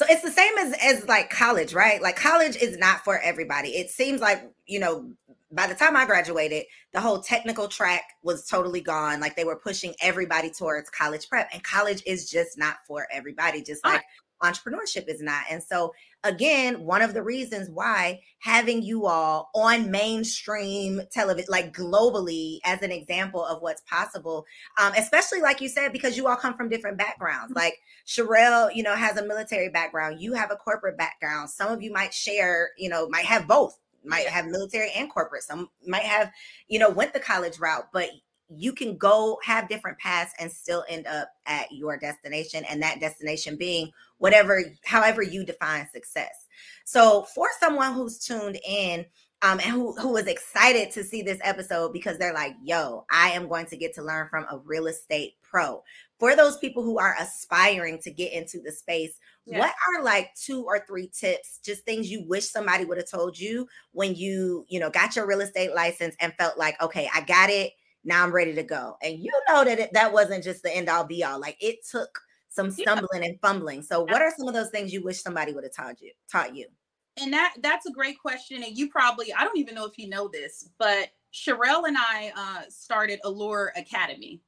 So 0.00 0.06
it's 0.08 0.22
the 0.22 0.30
same 0.30 0.56
as 0.56 0.72
as 0.82 1.06
like 1.08 1.28
college, 1.28 1.74
right? 1.74 2.00
Like 2.00 2.16
college 2.16 2.56
is 2.56 2.78
not 2.78 3.04
for 3.04 3.18
everybody. 3.18 3.76
It 3.76 3.90
seems 3.90 4.22
like, 4.22 4.50
you 4.64 4.80
know, 4.80 5.12
by 5.52 5.66
the 5.66 5.74
time 5.74 5.94
I 5.94 6.06
graduated, 6.06 6.64
the 6.94 7.02
whole 7.02 7.20
technical 7.20 7.68
track 7.68 8.04
was 8.22 8.46
totally 8.46 8.80
gone. 8.80 9.20
Like 9.20 9.36
they 9.36 9.44
were 9.44 9.56
pushing 9.56 9.92
everybody 10.00 10.48
towards 10.48 10.88
college 10.88 11.28
prep, 11.28 11.50
and 11.52 11.62
college 11.62 12.02
is 12.06 12.30
just 12.30 12.56
not 12.56 12.76
for 12.88 13.08
everybody, 13.12 13.62
just 13.62 13.84
like 13.84 14.00
entrepreneurship 14.42 15.06
is 15.06 15.20
not. 15.20 15.44
And 15.50 15.62
so, 15.62 15.92
again, 16.24 16.84
one 16.84 17.02
of 17.02 17.14
the 17.14 17.22
reasons 17.22 17.68
why 17.70 18.20
having 18.40 18.82
you 18.82 19.06
all 19.06 19.50
on 19.54 19.90
mainstream 19.90 21.00
television, 21.10 21.50
like 21.50 21.74
globally, 21.74 22.58
as 22.64 22.82
an 22.82 22.92
example 22.92 23.44
of 23.44 23.62
what's 23.62 23.82
possible, 23.82 24.44
um, 24.80 24.92
especially 24.96 25.40
like 25.40 25.60
you 25.60 25.68
said, 25.68 25.92
because 25.92 26.16
you 26.16 26.26
all 26.26 26.36
come 26.36 26.56
from 26.56 26.68
different 26.68 26.98
backgrounds. 26.98 27.54
Like 27.54 27.74
Sharelle, 28.06 28.74
you 28.74 28.82
know, 28.82 28.94
has 28.94 29.16
a 29.16 29.26
military 29.26 29.68
background, 29.68 30.20
you 30.20 30.34
have 30.34 30.50
a 30.50 30.56
corporate 30.56 30.98
background. 30.98 31.50
Some 31.50 31.72
of 31.72 31.82
you 31.82 31.92
might 31.92 32.12
share, 32.12 32.70
you 32.76 32.88
know, 32.88 33.08
might 33.08 33.26
have 33.26 33.46
both 33.46 33.78
might 34.04 34.26
have 34.26 34.46
military 34.46 34.90
and 34.96 35.10
corporate. 35.10 35.42
Some 35.42 35.68
might 35.86 36.02
have, 36.02 36.32
you 36.68 36.78
know, 36.78 36.88
went 36.88 37.12
the 37.12 37.20
college 37.20 37.58
route, 37.58 37.88
but 37.92 38.08
you 38.52 38.72
can 38.72 38.96
go 38.96 39.38
have 39.44 39.68
different 39.68 39.98
paths 39.98 40.32
and 40.38 40.50
still 40.50 40.84
end 40.88 41.06
up 41.06 41.28
at 41.46 41.70
your 41.70 41.96
destination 41.96 42.64
and 42.68 42.82
that 42.82 43.00
destination 43.00 43.56
being 43.56 43.90
whatever 44.18 44.62
however 44.84 45.22
you 45.22 45.44
define 45.44 45.88
success 45.92 46.48
so 46.84 47.22
for 47.34 47.48
someone 47.60 47.94
who's 47.94 48.18
tuned 48.18 48.58
in 48.66 49.06
um, 49.42 49.58
and 49.60 49.70
who, 49.70 49.94
who 49.94 50.12
was 50.12 50.26
excited 50.26 50.90
to 50.92 51.02
see 51.02 51.22
this 51.22 51.40
episode 51.42 51.92
because 51.92 52.18
they're 52.18 52.34
like, 52.34 52.54
yo, 52.62 53.06
I 53.10 53.30
am 53.30 53.48
going 53.48 53.66
to 53.66 53.76
get 53.76 53.94
to 53.94 54.02
learn 54.02 54.28
from 54.28 54.44
a 54.50 54.58
real 54.58 54.86
estate 54.86 55.34
pro. 55.42 55.82
For 56.18 56.36
those 56.36 56.58
people 56.58 56.82
who 56.82 56.98
are 56.98 57.16
aspiring 57.18 58.00
to 58.02 58.10
get 58.10 58.34
into 58.34 58.60
the 58.60 58.70
space, 58.70 59.18
yeah. 59.46 59.60
what 59.60 59.72
are 59.88 60.04
like 60.04 60.34
two 60.34 60.64
or 60.64 60.84
three 60.86 61.08
tips, 61.08 61.58
just 61.64 61.84
things 61.86 62.10
you 62.10 62.26
wish 62.28 62.50
somebody 62.50 62.84
would 62.84 62.98
have 62.98 63.10
told 63.10 63.38
you 63.38 63.66
when 63.92 64.14
you, 64.14 64.66
you 64.68 64.78
know, 64.78 64.90
got 64.90 65.16
your 65.16 65.26
real 65.26 65.40
estate 65.40 65.74
license 65.74 66.14
and 66.20 66.34
felt 66.34 66.58
like, 66.58 66.80
okay, 66.82 67.08
I 67.14 67.22
got 67.22 67.48
it 67.48 67.72
now 68.04 68.24
I'm 68.24 68.32
ready 68.32 68.54
to 68.54 68.62
go. 68.62 68.96
And 69.02 69.18
you 69.18 69.30
know 69.48 69.64
that 69.64 69.78
it, 69.78 69.92
that 69.92 70.12
wasn't 70.12 70.44
just 70.44 70.62
the 70.62 70.74
end 70.74 70.88
all 70.88 71.04
be 71.04 71.24
all. 71.24 71.40
Like 71.40 71.56
it 71.60 71.78
took 71.88 72.20
some 72.48 72.70
stumbling 72.70 73.22
yeah. 73.22 73.30
and 73.30 73.40
fumbling. 73.40 73.82
So 73.82 74.02
what 74.02 74.22
are 74.22 74.32
some 74.36 74.48
of 74.48 74.54
those 74.54 74.70
things 74.70 74.92
you 74.92 75.02
wish 75.02 75.22
somebody 75.22 75.52
would 75.52 75.64
have 75.64 75.74
taught 75.74 76.00
you 76.00 76.12
taught 76.30 76.54
you? 76.54 76.66
And 77.20 77.32
that 77.32 77.54
that's 77.62 77.86
a 77.86 77.92
great 77.92 78.18
question. 78.18 78.62
And 78.62 78.76
you 78.76 78.88
probably 78.88 79.32
I 79.32 79.44
don't 79.44 79.58
even 79.58 79.74
know 79.74 79.86
if 79.86 79.98
you 79.98 80.08
know 80.08 80.28
this, 80.28 80.70
but 80.78 81.10
Sharelle 81.32 81.86
and 81.86 81.96
I 81.96 82.32
uh, 82.36 82.62
started 82.68 83.20
Allure 83.24 83.72
Academy. 83.76 84.40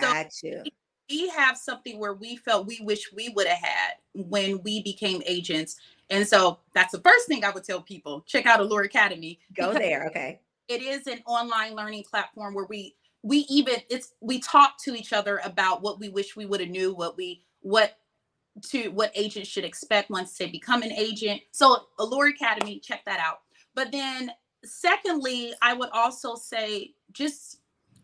Got 0.00 0.32
so 0.32 0.46
you. 0.46 0.62
We 1.08 1.28
have 1.28 1.56
something 1.56 2.00
where 2.00 2.14
we 2.14 2.36
felt 2.36 2.66
we 2.66 2.80
wish 2.82 3.12
we 3.12 3.28
would 3.30 3.46
have 3.46 3.62
had 3.62 3.92
when 4.14 4.60
we 4.62 4.82
became 4.82 5.22
agents. 5.24 5.76
And 6.10 6.26
so 6.26 6.58
that's 6.74 6.92
the 6.92 7.00
first 7.00 7.28
thing 7.28 7.44
I 7.44 7.50
would 7.50 7.62
tell 7.62 7.80
people. 7.80 8.24
Check 8.26 8.46
out 8.46 8.60
Allure 8.60 8.82
Academy. 8.82 9.38
Go 9.54 9.72
there. 9.72 10.06
Okay 10.08 10.40
it 10.68 10.82
is 10.82 11.06
an 11.06 11.22
online 11.26 11.74
learning 11.74 12.04
platform 12.04 12.54
where 12.54 12.66
we 12.66 12.94
we 13.22 13.38
even 13.48 13.76
it's 13.90 14.12
we 14.20 14.38
talk 14.38 14.78
to 14.84 14.94
each 14.94 15.12
other 15.12 15.40
about 15.44 15.82
what 15.82 15.98
we 15.98 16.08
wish 16.08 16.36
we 16.36 16.46
would 16.46 16.60
have 16.60 16.68
knew 16.68 16.94
what 16.94 17.16
we 17.16 17.42
what 17.60 17.98
to 18.62 18.88
what 18.90 19.12
agents 19.14 19.48
should 19.48 19.64
expect 19.64 20.10
once 20.10 20.36
they 20.36 20.46
become 20.46 20.82
an 20.82 20.92
agent. 20.92 21.42
So 21.50 21.86
allure 21.98 22.28
academy 22.28 22.78
check 22.78 23.04
that 23.04 23.20
out. 23.20 23.40
But 23.74 23.92
then 23.92 24.30
secondly 24.64 25.52
i 25.62 25.72
would 25.72 25.90
also 25.90 26.34
say 26.34 26.92
just 27.12 27.60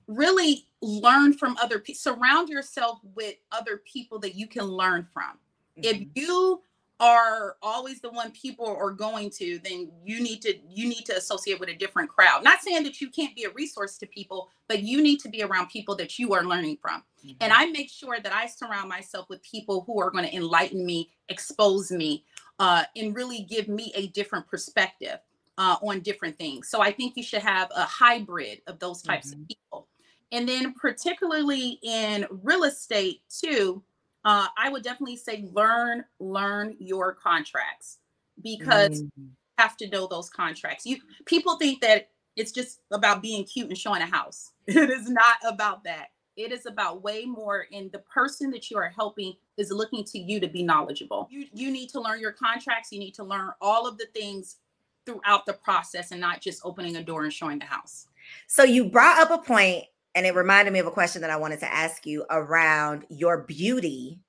really 0.07 0.69
learn 0.81 1.33
from 1.33 1.57
other 1.61 1.79
people 1.79 1.99
surround 1.99 2.49
yourself 2.49 2.99
with 3.15 3.35
other 3.51 3.83
people 3.91 4.19
that 4.21 4.35
you 4.35 4.47
can 4.47 4.65
learn 4.65 5.07
from. 5.13 5.39
Mm-hmm. 5.79 6.03
if 6.03 6.09
you 6.15 6.61
are 7.01 7.57
always 7.63 8.01
the 8.01 8.11
one 8.11 8.31
people 8.31 8.67
are 8.67 8.91
going 8.91 9.31
to 9.31 9.59
then 9.65 9.91
you 10.05 10.23
need 10.23 10.41
to 10.41 10.55
you 10.69 10.89
need 10.89 11.05
to 11.05 11.17
associate 11.17 11.59
with 11.59 11.69
a 11.69 11.75
different 11.75 12.09
crowd 12.09 12.45
not 12.45 12.61
saying 12.61 12.83
that 12.83 13.01
you 13.01 13.11
can't 13.11 13.35
be 13.35 13.45
a 13.45 13.51
resource 13.51 13.99
to 13.99 14.07
people 14.07 14.51
but 14.69 14.83
you 14.83 15.03
need 15.03 15.19
to 15.19 15.29
be 15.29 15.43
around 15.43 15.69
people 15.69 15.97
that 15.97 16.19
you 16.19 16.33
are 16.33 16.45
learning 16.45 16.79
from 16.81 17.03
mm-hmm. 17.25 17.33
and 17.41 17.53
i 17.53 17.67
make 17.67 17.91
sure 17.91 18.21
that 18.21 18.33
i 18.33 18.47
surround 18.47 18.89
myself 18.89 19.29
with 19.29 19.43
people 19.43 19.83
who 19.87 20.01
are 20.01 20.11
going 20.11 20.25
to 20.25 20.35
enlighten 20.35 20.85
me 20.87 21.11
expose 21.29 21.91
me 21.91 22.25
uh, 22.59 22.85
and 22.97 23.17
really 23.17 23.43
give 23.43 23.67
me 23.67 23.93
a 23.97 24.07
different 24.09 24.47
perspective 24.47 25.19
uh, 25.59 25.77
on 25.83 26.01
different 26.01 26.39
things 26.39 26.69
so 26.69 26.81
i 26.81 26.93
think 26.93 27.17
you 27.17 27.23
should 27.23 27.43
have 27.43 27.69
a 27.75 27.85
hybrid 27.85 28.61
of 28.67 28.79
those 28.79 29.03
types 29.03 29.31
mm-hmm. 29.31 29.43
of 29.43 29.49
people 29.49 29.89
and 30.31 30.49
then 30.49 30.73
particularly 30.75 31.79
in 31.83 32.27
real 32.43 32.65
estate 32.65 33.23
too 33.29 33.83
uh, 34.25 34.47
I 34.57 34.69
would 34.69 34.83
definitely 34.83 35.17
say 35.17 35.49
learn, 35.53 36.05
learn 36.21 36.77
your 36.79 37.13
contracts 37.13 37.99
because 38.43 39.03
mm-hmm. 39.03 39.23
you 39.23 39.31
have 39.59 39.77
to 39.79 39.89
know 39.89 40.07
those 40.07 40.31
contracts. 40.31 40.87
You 40.87 40.99
people 41.27 41.57
think 41.57 41.81
that 41.81 42.09
it's 42.37 42.53
just 42.53 42.81
about 42.91 43.23
being 43.23 43.45
cute 43.45 43.69
and 43.69 43.79
showing 43.79 44.03
a 44.03 44.07
house. 44.07 44.53
It 44.67 44.91
is 44.91 45.11
not 45.11 45.37
about 45.47 45.85
that. 45.85 46.09
It 46.37 46.51
is 46.53 46.67
about 46.67 47.03
way 47.03 47.25
more. 47.25 47.67
And 47.73 47.93
the 47.93 47.99
person 47.99 48.51
that 48.53 48.71
you 48.71 48.79
are 48.79 48.89
helping 48.89 49.35
is 49.59 49.71
looking 49.71 50.05
to 50.05 50.19
you 50.19 50.41
to 50.41 50.49
be 50.49 50.63
knowledgeable. 50.63 51.29
You 51.31 51.47
you 51.53 51.71
need 51.71 51.89
to 51.91 52.01
learn 52.01 52.21
your 52.21 52.33
contracts. 52.33 52.93
You 52.93 53.01
need 53.01 53.15
to 53.15 53.25
learn 53.25 53.51
all 53.61 53.87
of 53.87 53.99
the 53.99 54.07
things 54.15 54.57
throughout 55.05 55.47
the 55.47 55.53
process 55.53 56.13
and 56.13 56.21
not 56.21 56.41
just 56.41 56.61
opening 56.65 56.97
a 56.97 57.03
door 57.03 57.25
and 57.25 57.33
showing 57.33 57.59
the 57.59 57.65
house. 57.67 58.07
So 58.47 58.63
you 58.63 58.85
brought 58.85 59.19
up 59.19 59.31
a 59.31 59.43
point 59.45 59.85
and 60.15 60.27
it 60.27 60.35
reminded 60.35 60.73
me 60.73 60.79
of 60.79 60.87
a 60.87 60.91
question 60.91 61.23
that 61.23 61.31
I 61.31 61.37
wanted 61.37 61.61
to 61.61 61.73
ask 61.73 62.07
you 62.07 62.25
around 62.31 63.05
your 63.09 63.45
beauty 63.45 64.21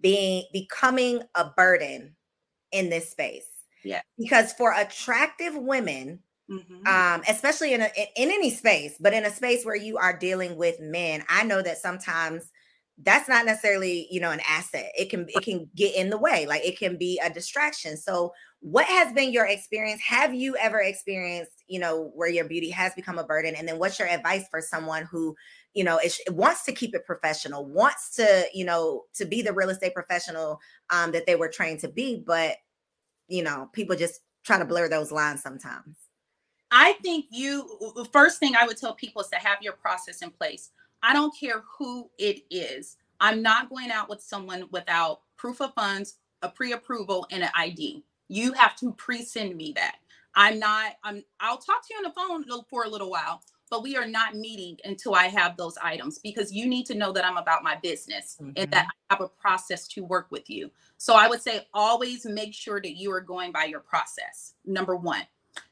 being 0.00 0.44
becoming 0.52 1.22
a 1.34 1.50
burden 1.56 2.14
in 2.72 2.90
this 2.90 3.10
space. 3.10 3.46
Yeah. 3.84 4.02
Because 4.18 4.52
for 4.52 4.72
attractive 4.72 5.56
women, 5.56 6.20
mm-hmm. 6.50 6.86
um, 6.86 7.22
especially 7.28 7.74
in, 7.74 7.82
a, 7.82 7.90
in 8.16 8.30
any 8.30 8.50
space, 8.50 8.96
but 9.00 9.12
in 9.12 9.24
a 9.24 9.30
space 9.30 9.64
where 9.64 9.76
you 9.76 9.96
are 9.96 10.16
dealing 10.16 10.56
with 10.56 10.80
men, 10.80 11.24
I 11.28 11.44
know 11.44 11.62
that 11.62 11.78
sometimes 11.78 12.50
that's 13.02 13.28
not 13.28 13.46
necessarily 13.46 14.08
you 14.10 14.20
know 14.20 14.30
an 14.30 14.40
asset. 14.48 14.90
It 14.96 15.10
can 15.10 15.26
it 15.28 15.44
can 15.44 15.68
get 15.76 15.94
in 15.94 16.10
the 16.10 16.18
way 16.18 16.46
like 16.46 16.64
it 16.64 16.78
can 16.78 16.96
be 16.96 17.20
a 17.24 17.30
distraction. 17.30 17.96
So 17.96 18.32
what 18.60 18.86
has 18.86 19.12
been 19.12 19.32
your 19.32 19.46
experience? 19.46 20.00
Have 20.02 20.34
you 20.34 20.56
ever 20.56 20.80
experienced 20.80 21.62
you 21.68 21.78
know 21.78 22.10
where 22.14 22.28
your 22.28 22.46
beauty 22.46 22.70
has 22.70 22.92
become 22.94 23.18
a 23.18 23.24
burden? 23.24 23.54
And 23.54 23.68
then 23.68 23.78
what's 23.78 23.98
your 23.98 24.08
advice 24.08 24.46
for 24.50 24.60
someone 24.60 25.04
who 25.04 25.36
you 25.74 25.84
know 25.84 25.98
is, 25.98 26.20
wants 26.30 26.64
to 26.64 26.72
keep 26.72 26.94
it 26.94 27.06
professional 27.06 27.66
wants 27.66 28.14
to 28.16 28.46
you 28.52 28.64
know 28.64 29.04
to 29.14 29.24
be 29.24 29.42
the 29.42 29.52
real 29.52 29.70
estate 29.70 29.94
professional 29.94 30.58
um 30.90 31.12
that 31.12 31.26
they 31.26 31.36
were 31.36 31.48
trained 31.48 31.80
to 31.80 31.88
be 31.88 32.22
but 32.26 32.56
you 33.28 33.42
know 33.42 33.68
people 33.72 33.94
just 33.94 34.20
try 34.44 34.58
to 34.58 34.64
blur 34.64 34.88
those 34.88 35.12
lines 35.12 35.42
sometimes? 35.42 35.96
I 36.70 36.94
think 36.94 37.26
you 37.30 38.06
first 38.12 38.38
thing 38.38 38.54
i 38.56 38.66
would 38.66 38.76
tell 38.76 38.94
people 38.94 39.22
is 39.22 39.28
to 39.28 39.36
have 39.36 39.58
your 39.62 39.74
process 39.74 40.20
in 40.20 40.30
place 40.30 40.70
I 41.02 41.12
don't 41.12 41.34
care 41.38 41.62
who 41.78 42.10
it 42.18 42.42
is. 42.50 42.96
I'm 43.20 43.42
not 43.42 43.68
going 43.68 43.90
out 43.90 44.08
with 44.08 44.22
someone 44.22 44.64
without 44.70 45.20
proof 45.36 45.60
of 45.60 45.74
funds, 45.74 46.16
a 46.42 46.48
pre-approval, 46.48 47.26
and 47.30 47.42
an 47.42 47.50
ID. 47.56 48.04
You 48.28 48.52
have 48.52 48.76
to 48.76 48.92
pre-send 48.92 49.56
me 49.56 49.72
that. 49.76 49.96
I'm 50.34 50.58
not, 50.58 50.92
I'm 51.02 51.24
I'll 51.40 51.58
talk 51.58 51.86
to 51.86 51.94
you 51.94 51.96
on 51.96 52.04
the 52.04 52.10
phone 52.10 52.64
for 52.70 52.84
a 52.84 52.88
little 52.88 53.10
while, 53.10 53.42
but 53.70 53.82
we 53.82 53.96
are 53.96 54.06
not 54.06 54.36
meeting 54.36 54.76
until 54.84 55.14
I 55.14 55.26
have 55.26 55.56
those 55.56 55.76
items 55.82 56.18
because 56.18 56.52
you 56.52 56.66
need 56.66 56.86
to 56.86 56.94
know 56.94 57.12
that 57.12 57.24
I'm 57.24 57.38
about 57.38 57.64
my 57.64 57.76
business 57.76 58.36
mm-hmm. 58.40 58.52
and 58.56 58.70
that 58.70 58.86
I 58.86 59.14
have 59.14 59.20
a 59.20 59.28
process 59.28 59.88
to 59.88 60.04
work 60.04 60.28
with 60.30 60.48
you. 60.48 60.70
So 60.96 61.14
I 61.14 61.28
would 61.28 61.42
say 61.42 61.66
always 61.74 62.24
make 62.24 62.54
sure 62.54 62.80
that 62.80 62.96
you 62.96 63.12
are 63.12 63.20
going 63.20 63.50
by 63.52 63.64
your 63.64 63.80
process. 63.80 64.54
Number 64.64 64.96
one. 64.96 65.22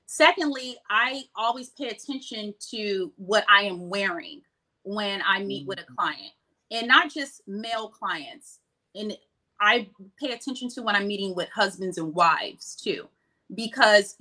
Secondly, 0.06 0.76
I 0.88 1.24
always 1.34 1.70
pay 1.70 1.88
attention 1.88 2.54
to 2.70 3.12
what 3.16 3.44
I 3.48 3.62
am 3.62 3.88
wearing 3.88 4.42
when 4.86 5.20
I 5.26 5.42
meet 5.42 5.66
with 5.66 5.80
a 5.80 5.82
mm-hmm. 5.82 5.94
client 5.96 6.32
and 6.70 6.88
not 6.88 7.12
just 7.12 7.42
male 7.46 7.88
clients. 7.88 8.60
And 8.94 9.16
I 9.60 9.88
pay 10.18 10.32
attention 10.32 10.68
to 10.70 10.82
when 10.82 10.94
I'm 10.94 11.08
meeting 11.08 11.34
with 11.34 11.48
husbands 11.50 11.98
and 11.98 12.14
wives 12.14 12.76
too, 12.76 13.08
because 13.54 14.16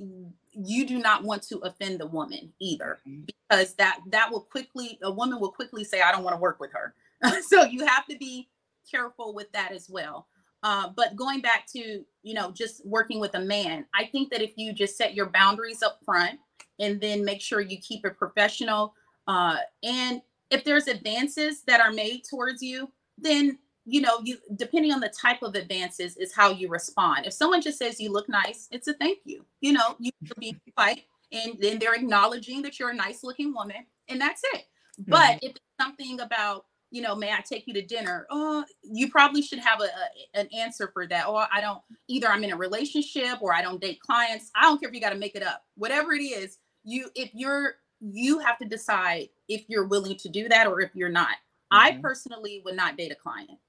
you 0.52 0.88
do 0.88 0.98
not 0.98 1.24
want 1.24 1.44
to 1.44 1.60
offend 1.60 2.00
the 2.00 2.08
woman 2.08 2.52
either, 2.60 3.00
mm-hmm. 3.08 3.26
because 3.26 3.76
that 3.76 4.00
that 4.08 4.32
will 4.32 4.42
quickly 4.42 5.00
a 5.04 5.12
woman 5.12 5.40
will 5.40 5.52
quickly 5.52 5.84
say, 5.84 6.02
I 6.02 6.12
don't 6.12 6.24
want 6.24 6.36
to 6.36 6.42
work 6.42 6.60
with 6.60 6.72
her. 6.74 6.94
so 7.48 7.64
you 7.64 7.86
have 7.86 8.08
to 8.08 8.18
be 8.18 8.50
careful 8.90 9.34
with 9.34 9.52
that 9.52 9.72
as 9.72 9.90
well. 9.90 10.28
Uh, 10.64 10.90
but 10.96 11.16
going 11.16 11.42
back 11.42 11.68
to 11.74 12.04
you 12.24 12.34
know 12.34 12.52
just 12.52 12.84
working 12.86 13.20
with 13.20 13.36
a 13.36 13.40
man, 13.40 13.86
I 13.94 14.06
think 14.06 14.32
that 14.32 14.42
if 14.42 14.54
you 14.56 14.74
just 14.74 14.98
set 14.98 15.14
your 15.14 15.28
boundaries 15.28 15.84
up 15.84 16.00
front 16.04 16.40
and 16.80 17.00
then 17.00 17.24
make 17.24 17.42
sure 17.42 17.62
you 17.62 17.78
keep 17.78 18.06
it 18.06 18.18
professional 18.18 18.94
uh, 19.28 19.58
and 19.84 20.22
if 20.50 20.64
there's 20.64 20.88
advances 20.88 21.64
that 21.64 21.82
are 21.82 21.92
made 21.92 22.24
towards 22.30 22.62
you, 22.62 22.92
then 23.18 23.58
you 23.86 24.02
know, 24.02 24.20
you 24.24 24.38
depending 24.56 24.92
on 24.92 25.00
the 25.00 25.10
type 25.10 25.44
of 25.44 25.56
advances 25.56 26.18
is 26.18 26.34
how 26.34 26.50
you 26.52 26.68
respond. 26.68 27.26
If 27.26 27.34
someone 27.34 27.62
just 27.62 27.78
says 27.78 28.00
you 28.00 28.12
look 28.12 28.28
nice, 28.28 28.68
it's 28.72 28.88
a 28.88 28.94
thank 28.94 29.20
you. 29.26 29.46
You 29.62 29.74
know, 29.74 29.96
you 30.00 30.12
can 30.26 30.34
be 30.40 30.58
polite 30.76 31.04
and 31.32 31.56
then 31.60 31.78
they're 31.78 31.94
acknowledging 31.94 32.62
that 32.64 32.80
you're 32.80 32.90
a 32.90 32.96
nice 32.96 33.24
looking 33.24 33.54
woman 33.54 33.86
and 34.10 34.20
that's 34.20 34.42
it. 34.54 34.66
But 35.08 35.18
mm-hmm. 35.18 35.46
if 35.46 35.52
it's 35.52 35.60
something 35.80 36.20
about, 36.22 36.66
you 36.90 37.02
know, 37.02 37.16
may 37.16 37.32
I 37.32 37.42
take 37.48 37.68
you 37.68 37.74
to 37.74 37.82
dinner? 37.82 38.26
Oh, 38.32 38.64
you 38.82 39.12
probably 39.12 39.42
should 39.42 39.60
have 39.60 39.82
a, 39.82 39.86
a, 39.86 40.40
an 40.40 40.48
answer 40.58 40.90
for 40.92 41.06
that. 41.08 41.28
Or 41.28 41.48
I 41.52 41.62
don't 41.62 41.82
either 42.08 42.28
I'm 42.28 42.44
in 42.44 42.54
a 42.54 42.58
relationship 42.58 43.42
or 43.42 43.54
I 43.54 43.62
don't 43.62 43.82
date 43.82 44.00
clients. 44.00 44.50
I 44.56 44.64
don't 44.64 44.80
care 44.80 44.90
if 44.90 44.96
you 44.96 45.02
got 45.02 45.12
to 45.12 45.20
make 45.20 45.36
it 45.36 45.44
up. 45.44 45.64
Whatever 45.76 46.14
it 46.14 46.24
is, 46.24 46.58
you 46.84 47.10
if 47.16 47.30
you're 47.34 47.76
you 48.00 48.40
have 48.40 48.58
to 48.60 48.66
decide 48.66 49.30
if 49.48 49.66
you're 49.68 49.88
willing 49.88 50.18
to 50.18 50.30
do 50.30 50.50
that 50.50 50.68
or 50.68 50.82
if 50.82 50.92
you're 50.96 51.10
not. 51.10 51.36
Mm-hmm. 51.74 51.98
I 51.98 52.00
personally 52.02 52.62
would 52.66 52.76
not 52.76 52.98
date 52.98 53.12
a 53.12 53.16
client. 53.16 53.60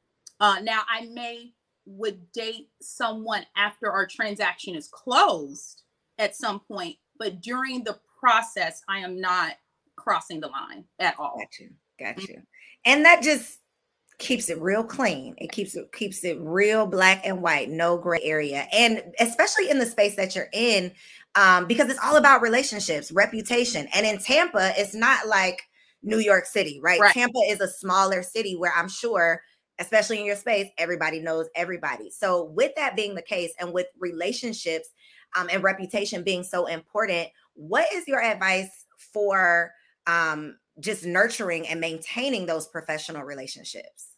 Uh, 0.41 0.59
now, 0.63 0.83
I 0.89 1.07
may 1.07 1.53
would 1.87 2.33
date 2.33 2.69
someone 2.83 3.47
after 3.57 3.91
our 3.91 4.07
transaction 4.07 4.75
is 4.75 4.89
closed 4.89 5.83
at 6.19 6.35
some 6.35 6.61
point, 6.61 6.97
but 7.19 7.41
during 7.41 7.85
the 7.85 7.99
process, 8.19 8.83
I 8.89 8.99
am 8.99 9.21
not 9.21 9.53
crossing 9.95 10.41
the 10.41 10.49
line 10.49 10.85
at 10.99 11.15
all. 11.19 11.39
Got 11.39 11.59
you. 11.59 11.71
Got 11.99 12.17
mm-hmm. 12.17 12.33
you. 12.33 12.43
And 12.85 13.05
that 13.05 13.23
just 13.23 13.61
keeps 14.19 14.49
it 14.49 14.61
real 14.61 14.83
clean. 14.83 15.35
It 15.39 15.53
keeps 15.53 15.77
it 15.77 15.93
keeps 15.93 16.25
it 16.25 16.39
real 16.41 16.87
black 16.87 17.23
and 17.25 17.43
white, 17.43 17.71
no 17.71 17.99
gray 17.99 18.21
area. 18.23 18.67
And 18.73 19.03
especially 19.21 19.71
in 19.71 19.79
the 19.79 19.87
space 19.87 20.17
that 20.17 20.35
you're 20.35 20.49
in, 20.53 20.93
um, 21.37 21.67
because 21.67 21.91
it's 21.91 22.01
all 22.03 22.17
about 22.17 22.41
relationships, 22.41 23.13
reputation. 23.13 23.87
And 23.95 24.07
in 24.07 24.19
Tampa, 24.19 24.73
it's 24.77 24.95
not 24.95 25.29
like 25.29 25.63
New 26.03 26.19
York 26.19 26.47
City, 26.47 26.81
right? 26.83 26.99
right? 26.99 27.13
Tampa 27.13 27.39
is 27.49 27.61
a 27.61 27.69
smaller 27.69 28.23
city 28.23 28.57
where 28.57 28.73
I'm 28.75 28.89
sure, 28.89 29.43
especially 29.79 30.19
in 30.19 30.25
your 30.25 30.37
space, 30.37 30.69
everybody 30.79 31.21
knows 31.21 31.47
everybody. 31.55 32.11
So, 32.11 32.45
with 32.45 32.73
that 32.77 32.97
being 32.97 33.15
the 33.15 33.23
case, 33.23 33.53
and 33.61 33.73
with 33.73 33.87
relationships 33.99 34.89
um, 35.37 35.49
and 35.53 35.63
reputation 35.63 36.23
being 36.23 36.43
so 36.43 36.67
important, 36.67 37.29
what 37.55 37.87
is 37.93 38.09
your 38.09 38.23
advice 38.23 38.87
for 39.13 39.73
um, 40.07 40.57
just 40.81 41.05
nurturing 41.05 41.69
and 41.69 41.81
maintaining 41.81 42.47
those 42.47 42.67
professional 42.67 43.23
relationships? 43.23 44.09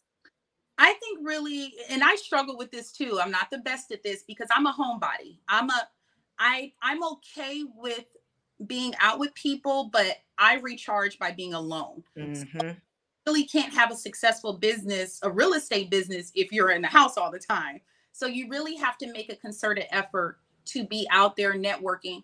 I 0.77 0.93
think 0.93 1.19
really, 1.23 1.73
and 1.89 2.01
I 2.01 2.15
struggle 2.15 2.57
with 2.57 2.71
this 2.71 2.93
too. 2.93 3.19
I'm 3.21 3.31
not 3.31 3.49
the 3.51 3.57
best 3.57 3.91
at 3.91 4.01
this 4.01 4.23
because 4.25 4.47
I'm 4.55 4.65
a 4.65 4.71
homebody. 4.71 5.39
I'm 5.49 5.69
a, 5.69 5.87
I, 6.39 6.73
I'm 6.81 7.03
okay 7.03 7.63
with 7.75 8.05
being 8.65 8.93
out 8.99 9.19
with 9.19 9.33
people, 9.35 9.89
but 9.91 10.17
I 10.37 10.55
recharge 10.55 11.19
by 11.19 11.31
being 11.31 11.53
alone. 11.53 12.03
Mm-hmm. 12.17 12.59
So 12.59 12.75
really 13.27 13.45
can't 13.45 13.73
have 13.73 13.91
a 13.91 13.95
successful 13.95 14.53
business, 14.53 15.19
a 15.21 15.29
real 15.29 15.53
estate 15.53 15.89
business, 15.91 16.31
if 16.33 16.51
you're 16.51 16.71
in 16.71 16.81
the 16.81 16.87
house 16.87 17.17
all 17.17 17.31
the 17.31 17.39
time. 17.39 17.79
So 18.11 18.25
you 18.25 18.49
really 18.49 18.75
have 18.77 18.97
to 18.99 19.11
make 19.11 19.31
a 19.31 19.35
concerted 19.35 19.85
effort 19.91 20.39
to 20.65 20.85
be 20.85 21.07
out 21.11 21.35
there 21.35 21.53
networking 21.53 22.23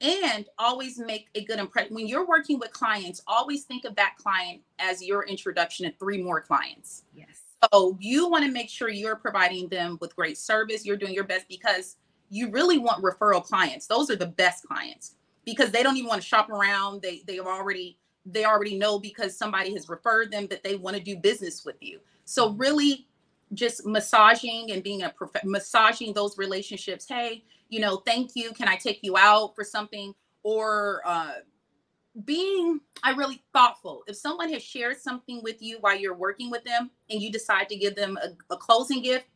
and 0.00 0.46
always 0.58 0.98
make 0.98 1.28
a 1.34 1.44
good 1.44 1.58
impression. 1.58 1.94
When 1.94 2.06
you're 2.06 2.26
working 2.26 2.58
with 2.58 2.72
clients, 2.72 3.22
always 3.26 3.64
think 3.64 3.84
of 3.84 3.94
that 3.96 4.16
client 4.18 4.60
as 4.78 5.02
your 5.02 5.24
introduction 5.24 5.86
to 5.86 5.96
three 5.98 6.20
more 6.20 6.40
clients. 6.40 7.04
Yes. 7.14 7.42
So 7.72 7.96
you 8.00 8.28
want 8.28 8.44
to 8.44 8.50
make 8.50 8.68
sure 8.68 8.88
you're 8.88 9.16
providing 9.16 9.68
them 9.68 9.98
with 10.00 10.16
great 10.16 10.36
service. 10.36 10.84
You're 10.84 10.96
doing 10.96 11.14
your 11.14 11.24
best 11.24 11.46
because 11.48 11.96
you 12.32 12.48
really 12.48 12.78
want 12.78 13.04
referral 13.04 13.44
clients. 13.44 13.86
Those 13.86 14.10
are 14.10 14.16
the 14.16 14.26
best 14.26 14.66
clients 14.66 15.16
because 15.44 15.70
they 15.70 15.82
don't 15.82 15.98
even 15.98 16.08
want 16.08 16.22
to 16.22 16.26
shop 16.26 16.48
around. 16.48 17.02
They 17.02 17.22
they 17.26 17.36
have 17.36 17.46
already 17.46 17.98
they 18.24 18.46
already 18.46 18.78
know 18.78 18.98
because 18.98 19.36
somebody 19.36 19.74
has 19.74 19.90
referred 19.90 20.32
them 20.32 20.46
that 20.46 20.64
they 20.64 20.76
want 20.76 20.96
to 20.96 21.02
do 21.02 21.16
business 21.16 21.64
with 21.64 21.76
you. 21.80 22.00
So 22.24 22.48
mm-hmm. 22.48 22.58
really 22.58 23.06
just 23.52 23.84
massaging 23.84 24.70
and 24.72 24.82
being 24.82 25.02
a 25.02 25.10
prof- 25.10 25.44
massaging 25.44 26.14
those 26.14 26.38
relationships. 26.38 27.06
Hey, 27.06 27.44
you 27.68 27.80
know, 27.80 27.96
thank 27.98 28.30
you. 28.34 28.52
Can 28.52 28.66
I 28.66 28.76
take 28.76 29.00
you 29.02 29.18
out 29.18 29.54
for 29.54 29.62
something? 29.62 30.14
Or 30.42 31.02
uh, 31.04 31.34
being 32.24 32.80
I 33.02 33.10
really 33.10 33.42
thoughtful. 33.52 34.04
If 34.06 34.16
someone 34.16 34.50
has 34.54 34.62
shared 34.62 34.96
something 34.96 35.42
with 35.42 35.60
you 35.60 35.76
while 35.80 35.96
you're 35.96 36.16
working 36.16 36.50
with 36.50 36.64
them 36.64 36.90
and 37.10 37.20
you 37.20 37.30
decide 37.30 37.68
to 37.68 37.76
give 37.76 37.94
them 37.94 38.18
a, 38.22 38.54
a 38.54 38.56
closing 38.56 39.02
gift, 39.02 39.26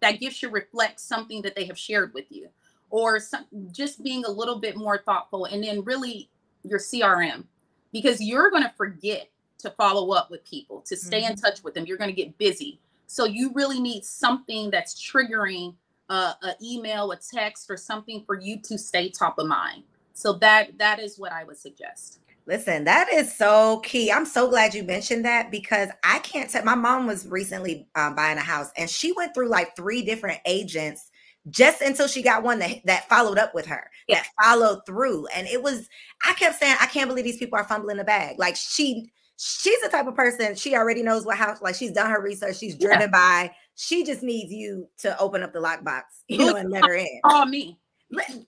that 0.00 0.20
gift 0.20 0.36
should 0.36 0.52
reflect 0.52 1.00
something 1.00 1.42
that 1.42 1.54
they 1.54 1.64
have 1.64 1.78
shared 1.78 2.12
with 2.14 2.26
you 2.30 2.48
or 2.90 3.18
some, 3.18 3.46
just 3.72 4.02
being 4.02 4.24
a 4.24 4.30
little 4.30 4.58
bit 4.58 4.76
more 4.76 4.98
thoughtful 4.98 5.46
and 5.46 5.64
then 5.64 5.82
really 5.84 6.28
your 6.62 6.78
crm 6.78 7.44
because 7.92 8.20
you're 8.20 8.50
going 8.50 8.62
to 8.62 8.72
forget 8.76 9.28
to 9.58 9.70
follow 9.70 10.12
up 10.12 10.30
with 10.30 10.44
people 10.44 10.80
to 10.82 10.96
stay 10.96 11.22
mm-hmm. 11.22 11.32
in 11.32 11.36
touch 11.36 11.64
with 11.64 11.74
them 11.74 11.86
you're 11.86 11.98
going 11.98 12.10
to 12.10 12.16
get 12.16 12.36
busy. 12.38 12.78
So 13.06 13.24
you 13.24 13.50
really 13.54 13.80
need 13.80 14.04
something 14.04 14.70
that's 14.70 14.94
triggering 15.00 15.74
uh, 16.08 16.34
an 16.42 16.54
email 16.62 17.12
a 17.12 17.16
text 17.16 17.70
or 17.70 17.76
something 17.76 18.22
for 18.26 18.38
you 18.38 18.60
to 18.60 18.78
stay 18.78 19.08
top 19.08 19.38
of 19.38 19.46
mind. 19.46 19.84
So 20.12 20.34
that 20.34 20.78
that 20.78 21.00
is 21.00 21.18
what 21.18 21.32
i 21.32 21.42
would 21.42 21.58
suggest 21.58 22.20
Listen, 22.46 22.84
that 22.84 23.10
is 23.12 23.34
so 23.34 23.78
key. 23.78 24.12
I'm 24.12 24.26
so 24.26 24.48
glad 24.48 24.74
you 24.74 24.82
mentioned 24.82 25.24
that 25.24 25.50
because 25.50 25.88
I 26.02 26.18
can't 26.18 26.50
tell. 26.50 26.64
My 26.64 26.74
mom 26.74 27.06
was 27.06 27.26
recently 27.26 27.88
um, 27.94 28.14
buying 28.14 28.36
a 28.36 28.42
house 28.42 28.70
and 28.76 28.88
she 28.88 29.12
went 29.12 29.34
through 29.34 29.48
like 29.48 29.74
three 29.74 30.02
different 30.02 30.40
agents 30.44 31.10
just 31.50 31.80
until 31.80 32.06
she 32.06 32.22
got 32.22 32.42
one 32.42 32.58
that, 32.58 32.84
that 32.84 33.08
followed 33.08 33.38
up 33.38 33.54
with 33.54 33.66
her, 33.66 33.90
yeah. 34.08 34.16
that 34.22 34.28
followed 34.42 34.80
through. 34.86 35.26
And 35.34 35.46
it 35.46 35.62
was, 35.62 35.88
I 36.26 36.34
kept 36.34 36.58
saying, 36.58 36.76
I 36.80 36.86
can't 36.86 37.08
believe 37.08 37.24
these 37.24 37.38
people 37.38 37.58
are 37.58 37.64
fumbling 37.64 37.96
the 37.96 38.04
bag. 38.04 38.38
Like 38.38 38.56
she, 38.56 39.10
she's 39.36 39.80
the 39.80 39.88
type 39.88 40.06
of 40.06 40.14
person, 40.14 40.54
she 40.54 40.74
already 40.74 41.02
knows 41.02 41.24
what 41.24 41.36
house, 41.36 41.60
like 41.60 41.74
she's 41.74 41.92
done 41.92 42.10
her 42.10 42.20
research, 42.20 42.56
she's 42.58 42.76
driven 42.76 43.10
yeah. 43.12 43.46
by. 43.46 43.54
She 43.74 44.04
just 44.04 44.22
needs 44.22 44.52
you 44.52 44.88
to 44.98 45.18
open 45.18 45.42
up 45.42 45.52
the 45.52 45.60
lockbox, 45.60 46.02
you 46.28 46.38
know, 46.38 46.56
and 46.56 46.70
let 46.70 46.84
her 46.84 46.94
in. 46.94 47.20
Call 47.24 47.46
me 47.46 47.78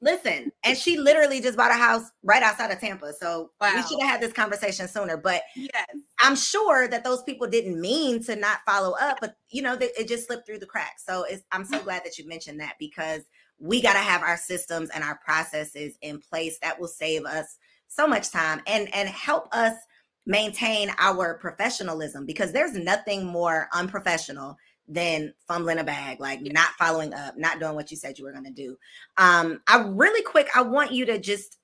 listen, 0.01 0.53
and 0.65 0.77
she 0.77 0.99
literally 0.99 1.41
just 1.41 1.57
bought 1.57 1.71
a 1.71 1.75
house 1.75 2.05
right 2.23 2.43
outside 2.43 2.71
of 2.71 2.79
Tampa. 2.79 3.13
So 3.13 3.51
wow. 3.61 3.73
we 3.75 3.83
should 3.83 4.01
have 4.01 4.11
had 4.11 4.21
this 4.21 4.33
conversation 4.33 4.89
sooner. 4.89 5.17
But 5.17 5.43
yes. 5.55 5.87
I'm 6.21 6.37
sure 6.37 6.89
that 6.89 7.05
those 7.05 7.23
people 7.23 7.47
didn't 7.47 7.81
mean 7.81 8.23
to 8.25 8.37
not 8.37 8.61
follow 8.67 8.97
up, 9.01 9.19
but 9.21 9.37
you 9.51 9.63
know, 9.63 9.77
they, 9.77 9.91
it 9.99 10.09
just 10.09 10.27
slipped 10.27 10.47
through 10.47 10.59
the 10.59 10.67
cracks. 10.67 11.05
So 11.07 11.25
I'm 11.53 11.65
so 11.65 11.81
glad 11.81 12.05
that 12.05 12.19
you 12.19 12.27
mentioned 12.27 12.61
that 12.61 12.75
because 12.79 13.23
we 13.59 13.81
got 13.81 13.95
to 13.95 13.99
have 13.99 14.23
our 14.23 14.37
systems 14.37 14.91
and 14.91 15.03
our 15.03 15.19
processes 15.25 15.97
in 16.03 16.21
place 16.21 16.59
that 16.61 16.79
will 16.79 16.89
save 16.89 17.25
us 17.25 17.59
so 17.89 18.07
much 18.07 18.31
time 18.31 18.61
and 18.67 18.93
and 18.95 19.09
help 19.09 19.49
us 19.53 19.75
maintain 20.27 20.91
our 20.99 21.39
professionalism 21.39 22.27
because 22.27 22.53
there's 22.53 22.75
nothing 22.75 23.25
more 23.25 23.69
unprofessional 23.73 24.57
than 24.89 25.33
fumbling 25.49 25.79
a 25.79 25.85
bag, 25.85 26.21
like 26.21 26.41
not 26.43 26.71
following 26.79 27.13
up, 27.13 27.37
not 27.37 27.59
doing 27.59 27.75
what 27.75 27.91
you 27.91 27.97
said 27.97 28.19
you 28.19 28.25
were 28.25 28.33
going 28.33 28.45
to 28.45 28.51
do. 28.51 28.77
Um, 29.17 29.61
I 29.67 29.83
really 29.83 30.23
quick, 30.23 30.49
I 30.55 30.63
want 30.63 30.93
you 30.93 31.05
to 31.07 31.19
just 31.19 31.59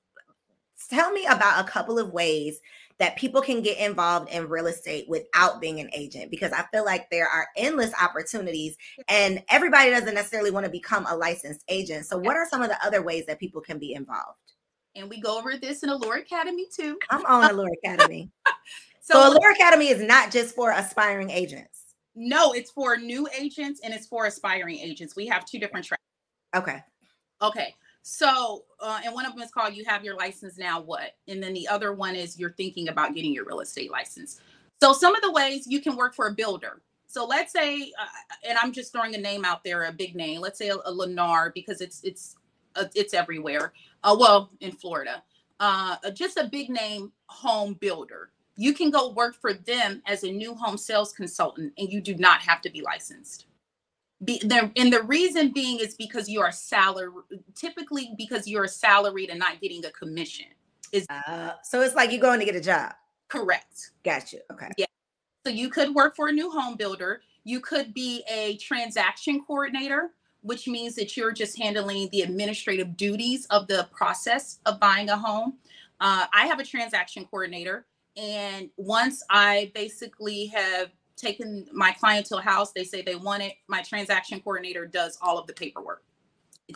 tell 0.90 1.12
me 1.12 1.26
about 1.26 1.64
a 1.64 1.68
couple 1.68 1.98
of 1.98 2.12
ways 2.12 2.60
that 2.98 3.16
people 3.16 3.40
can 3.40 3.62
get 3.62 3.78
involved 3.78 4.30
in 4.30 4.48
real 4.48 4.66
estate 4.66 5.08
without 5.08 5.60
being 5.60 5.80
an 5.80 5.90
agent 5.92 6.30
because 6.30 6.52
I 6.52 6.64
feel 6.72 6.84
like 6.84 7.10
there 7.10 7.28
are 7.28 7.48
endless 7.56 7.92
opportunities 8.00 8.76
and 9.08 9.42
everybody 9.48 9.90
doesn't 9.90 10.14
necessarily 10.14 10.50
want 10.50 10.66
to 10.66 10.70
become 10.70 11.06
a 11.08 11.16
licensed 11.16 11.64
agent. 11.68 12.06
So, 12.06 12.18
what 12.18 12.36
are 12.36 12.46
some 12.48 12.62
of 12.62 12.68
the 12.68 12.84
other 12.84 13.02
ways 13.02 13.26
that 13.26 13.40
people 13.40 13.60
can 13.60 13.78
be 13.78 13.94
involved? 13.94 14.38
And 14.94 15.08
we 15.08 15.20
go 15.20 15.38
over 15.38 15.56
this 15.56 15.82
in 15.82 15.88
Allure 15.88 16.18
Academy 16.18 16.66
too. 16.74 16.98
I'm 17.10 17.24
on 17.26 17.50
Allure 17.50 17.70
Academy. 17.84 18.30
so, 19.00 19.14
so 19.14 19.28
Allure 19.30 19.52
Academy 19.52 19.88
is 19.88 20.02
not 20.02 20.30
just 20.30 20.54
for 20.54 20.70
aspiring 20.70 21.30
agents. 21.30 21.81
No, 22.14 22.52
it's 22.52 22.70
for 22.70 22.96
new 22.96 23.28
agents 23.38 23.80
and 23.82 23.94
it's 23.94 24.06
for 24.06 24.26
aspiring 24.26 24.78
agents. 24.78 25.16
We 25.16 25.26
have 25.26 25.44
two 25.44 25.58
different 25.58 25.86
tracks. 25.86 26.02
Okay. 26.54 26.82
Okay. 27.40 27.74
So, 28.02 28.64
uh, 28.80 29.00
and 29.04 29.14
one 29.14 29.24
of 29.24 29.32
them 29.32 29.42
is 29.42 29.50
called 29.50 29.74
You 29.74 29.84
Have 29.86 30.04
Your 30.04 30.16
License 30.16 30.58
Now 30.58 30.80
What? 30.80 31.12
And 31.28 31.42
then 31.42 31.54
the 31.54 31.68
other 31.68 31.92
one 31.92 32.16
is 32.16 32.38
You're 32.38 32.52
Thinking 32.52 32.88
About 32.88 33.14
Getting 33.14 33.32
Your 33.32 33.44
Real 33.44 33.60
Estate 33.60 33.90
License. 33.90 34.40
So, 34.82 34.92
some 34.92 35.14
of 35.14 35.22
the 35.22 35.30
ways 35.30 35.66
you 35.66 35.80
can 35.80 35.96
work 35.96 36.14
for 36.14 36.26
a 36.26 36.32
builder. 36.32 36.82
So, 37.06 37.24
let's 37.24 37.52
say, 37.52 37.92
uh, 38.00 38.06
and 38.48 38.58
I'm 38.58 38.72
just 38.72 38.92
throwing 38.92 39.14
a 39.14 39.18
name 39.18 39.44
out 39.44 39.62
there, 39.62 39.84
a 39.84 39.92
big 39.92 40.16
name. 40.16 40.40
Let's 40.40 40.58
say 40.58 40.68
a, 40.68 40.76
a 40.76 40.92
Lennar 40.92 41.54
because 41.54 41.80
it's 41.80 42.02
it's 42.02 42.36
uh, 42.74 42.84
it's 42.94 43.14
everywhere. 43.14 43.72
Uh, 44.02 44.16
well, 44.18 44.50
in 44.60 44.72
Florida, 44.72 45.22
uh, 45.60 45.96
just 46.12 46.36
a 46.36 46.48
big 46.48 46.70
name 46.70 47.12
home 47.26 47.74
builder 47.74 48.30
you 48.62 48.72
can 48.72 48.90
go 48.90 49.10
work 49.10 49.34
for 49.34 49.52
them 49.52 50.00
as 50.06 50.22
a 50.22 50.30
new 50.30 50.54
home 50.54 50.78
sales 50.78 51.12
consultant 51.12 51.72
and 51.78 51.92
you 51.92 52.00
do 52.00 52.14
not 52.14 52.40
have 52.40 52.60
to 52.60 52.70
be 52.70 52.80
licensed. 52.80 53.46
Be, 54.24 54.40
and 54.76 54.92
the 54.92 55.02
reason 55.02 55.52
being 55.52 55.80
is 55.80 55.96
because 55.96 56.28
you 56.28 56.40
are 56.40 56.52
salary, 56.52 57.10
typically 57.56 58.14
because 58.16 58.46
you're 58.46 58.68
salaried 58.68 59.30
and 59.30 59.38
not 59.40 59.60
getting 59.60 59.84
a 59.84 59.90
commission. 59.90 60.46
Is 60.92 61.06
uh, 61.10 61.54
so 61.64 61.80
it's 61.80 61.96
like 61.96 62.12
you're 62.12 62.20
going 62.20 62.38
to 62.38 62.44
get 62.44 62.54
a 62.54 62.60
job. 62.60 62.92
Correct. 63.26 63.90
Got 64.04 64.32
you. 64.32 64.38
Okay. 64.52 64.68
Yeah. 64.78 64.86
So 65.44 65.50
you 65.50 65.68
could 65.68 65.92
work 65.92 66.14
for 66.14 66.28
a 66.28 66.32
new 66.32 66.48
home 66.48 66.76
builder. 66.76 67.22
You 67.42 67.58
could 67.58 67.92
be 67.92 68.22
a 68.30 68.58
transaction 68.58 69.42
coordinator, 69.44 70.10
which 70.42 70.68
means 70.68 70.94
that 70.94 71.16
you're 71.16 71.32
just 71.32 71.58
handling 71.58 72.10
the 72.12 72.20
administrative 72.20 72.96
duties 72.96 73.46
of 73.46 73.66
the 73.66 73.88
process 73.90 74.60
of 74.66 74.78
buying 74.78 75.08
a 75.08 75.16
home. 75.16 75.54
Uh, 75.98 76.26
I 76.32 76.46
have 76.46 76.60
a 76.60 76.64
transaction 76.64 77.24
coordinator 77.24 77.86
and 78.16 78.68
once 78.76 79.22
I 79.30 79.70
basically 79.74 80.46
have 80.46 80.90
taken 81.16 81.66
my 81.72 81.92
client 81.92 82.26
to 82.26 82.36
a 82.36 82.42
house, 82.42 82.72
they 82.72 82.84
say 82.84 83.02
they 83.02 83.14
want 83.14 83.42
it. 83.42 83.54
My 83.68 83.82
transaction 83.82 84.40
coordinator 84.40 84.86
does 84.86 85.18
all 85.22 85.38
of 85.38 85.46
the 85.46 85.52
paperwork 85.52 86.02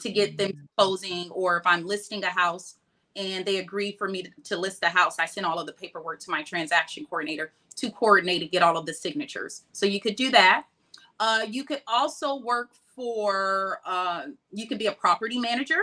to 0.01 0.11
get 0.11 0.37
them 0.37 0.53
mm. 0.53 0.59
closing, 0.77 1.31
or 1.31 1.57
if 1.59 1.67
I'm 1.67 1.87
listing 1.87 2.25
a 2.25 2.31
house 2.31 2.77
and 3.15 3.45
they 3.45 3.59
agree 3.59 3.93
for 3.93 4.09
me 4.09 4.23
to, 4.23 4.31
to, 4.45 4.57
list 4.57 4.81
the 4.81 4.89
house, 4.89 5.19
I 5.19 5.27
send 5.27 5.47
all 5.47 5.59
of 5.59 5.67
the 5.67 5.73
paperwork 5.73 6.21
to 6.21 6.31
my 6.31 6.43
transaction 6.43 7.07
coordinator 7.09 7.53
to 7.77 7.91
coordinate 7.91 8.43
and 8.43 8.51
get 8.51 8.63
all 8.63 8.77
of 8.77 8.87
the 8.87 8.93
signatures. 8.93 9.65
So 9.73 9.87
you 9.87 10.01
could 10.01 10.17
do 10.17 10.31
that. 10.33 10.67
Uh, 11.19 11.47
you 11.49 11.65
could 11.65 11.83
also 11.87 12.37
work 12.37 12.71
for, 12.95 13.81
uh, 13.87 14.27
you 14.53 14.67
could 14.69 14.79
be 14.79 14.87
a 14.87 14.93
property 14.93 15.39
manager 15.39 15.81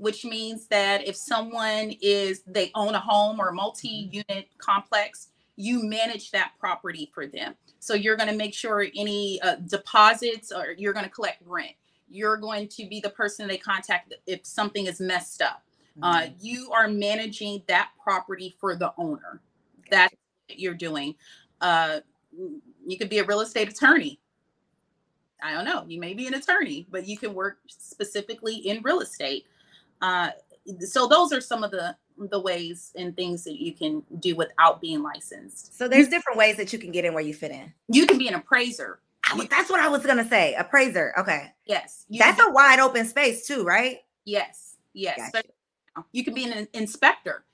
which 0.00 0.24
means 0.24 0.66
that 0.66 1.06
if 1.06 1.14
someone 1.14 1.94
is 2.00 2.42
they 2.46 2.70
own 2.74 2.94
a 2.94 3.00
home 3.00 3.38
or 3.38 3.52
multi-unit 3.52 4.48
complex 4.58 5.28
you 5.60 5.82
manage 5.82 6.30
that 6.30 6.52
property 6.58 7.10
for 7.12 7.26
them. 7.26 7.54
So 7.80 7.92
you're 7.92 8.16
going 8.16 8.30
to 8.30 8.34
make 8.34 8.54
sure 8.54 8.86
any 8.96 9.40
uh, 9.42 9.56
deposits 9.56 10.52
or 10.52 10.74
you're 10.78 10.94
going 10.94 11.04
to 11.04 11.10
collect 11.10 11.42
rent. 11.44 11.72
You're 12.08 12.38
going 12.38 12.68
to 12.68 12.88
be 12.88 12.98
the 12.98 13.10
person 13.10 13.46
they 13.46 13.58
contact 13.58 14.14
if 14.26 14.46
something 14.46 14.86
is 14.86 15.00
messed 15.00 15.42
up. 15.42 15.62
Uh, 16.02 16.22
mm-hmm. 16.22 16.32
uh, 16.32 16.34
you 16.40 16.70
are 16.72 16.88
managing 16.88 17.62
that 17.68 17.90
property 18.02 18.54
for 18.58 18.74
the 18.74 18.94
owner. 18.96 19.42
That's 19.90 20.14
what 20.48 20.58
you're 20.58 20.72
doing. 20.72 21.14
Uh, 21.60 22.00
you 22.86 22.96
could 22.96 23.10
be 23.10 23.18
a 23.18 23.24
real 23.24 23.40
estate 23.40 23.68
attorney. 23.68 24.18
I 25.42 25.52
don't 25.52 25.66
know. 25.66 25.84
You 25.86 26.00
may 26.00 26.14
be 26.14 26.26
an 26.26 26.34
attorney, 26.34 26.86
but 26.90 27.06
you 27.06 27.18
can 27.18 27.34
work 27.34 27.58
specifically 27.66 28.56
in 28.56 28.82
real 28.82 29.00
estate. 29.00 29.46
Uh, 30.00 30.30
so 30.80 31.06
those 31.06 31.32
are 31.32 31.40
some 31.40 31.64
of 31.64 31.70
the 31.70 31.96
the 32.28 32.38
ways 32.38 32.92
and 32.96 33.16
things 33.16 33.44
that 33.44 33.58
you 33.58 33.72
can 33.72 34.02
do 34.18 34.36
without 34.36 34.80
being 34.80 35.02
licensed. 35.02 35.76
So 35.76 35.88
there's 35.88 36.08
different 36.08 36.38
ways 36.38 36.56
that 36.58 36.70
you 36.70 36.78
can 36.78 36.92
get 36.92 37.06
in 37.06 37.14
where 37.14 37.22
you 37.22 37.32
fit 37.32 37.50
in. 37.50 37.72
You 37.88 38.06
can 38.06 38.18
be 38.18 38.28
an 38.28 38.34
appraiser. 38.34 39.00
I, 39.24 39.46
that's 39.50 39.70
what 39.70 39.80
I 39.80 39.88
was 39.88 40.04
gonna 40.04 40.28
say. 40.28 40.54
Appraiser. 40.54 41.14
Okay. 41.18 41.52
Yes. 41.64 42.04
That's 42.10 42.40
a 42.40 42.50
wide 42.50 42.78
open 42.78 43.06
space 43.06 43.46
too, 43.46 43.64
right? 43.64 43.98
Yes. 44.24 44.76
Yes. 44.92 45.30
Gotcha. 45.32 45.48
You 46.12 46.24
can 46.24 46.34
be 46.34 46.44
an 46.44 46.68
inspector. 46.74 47.44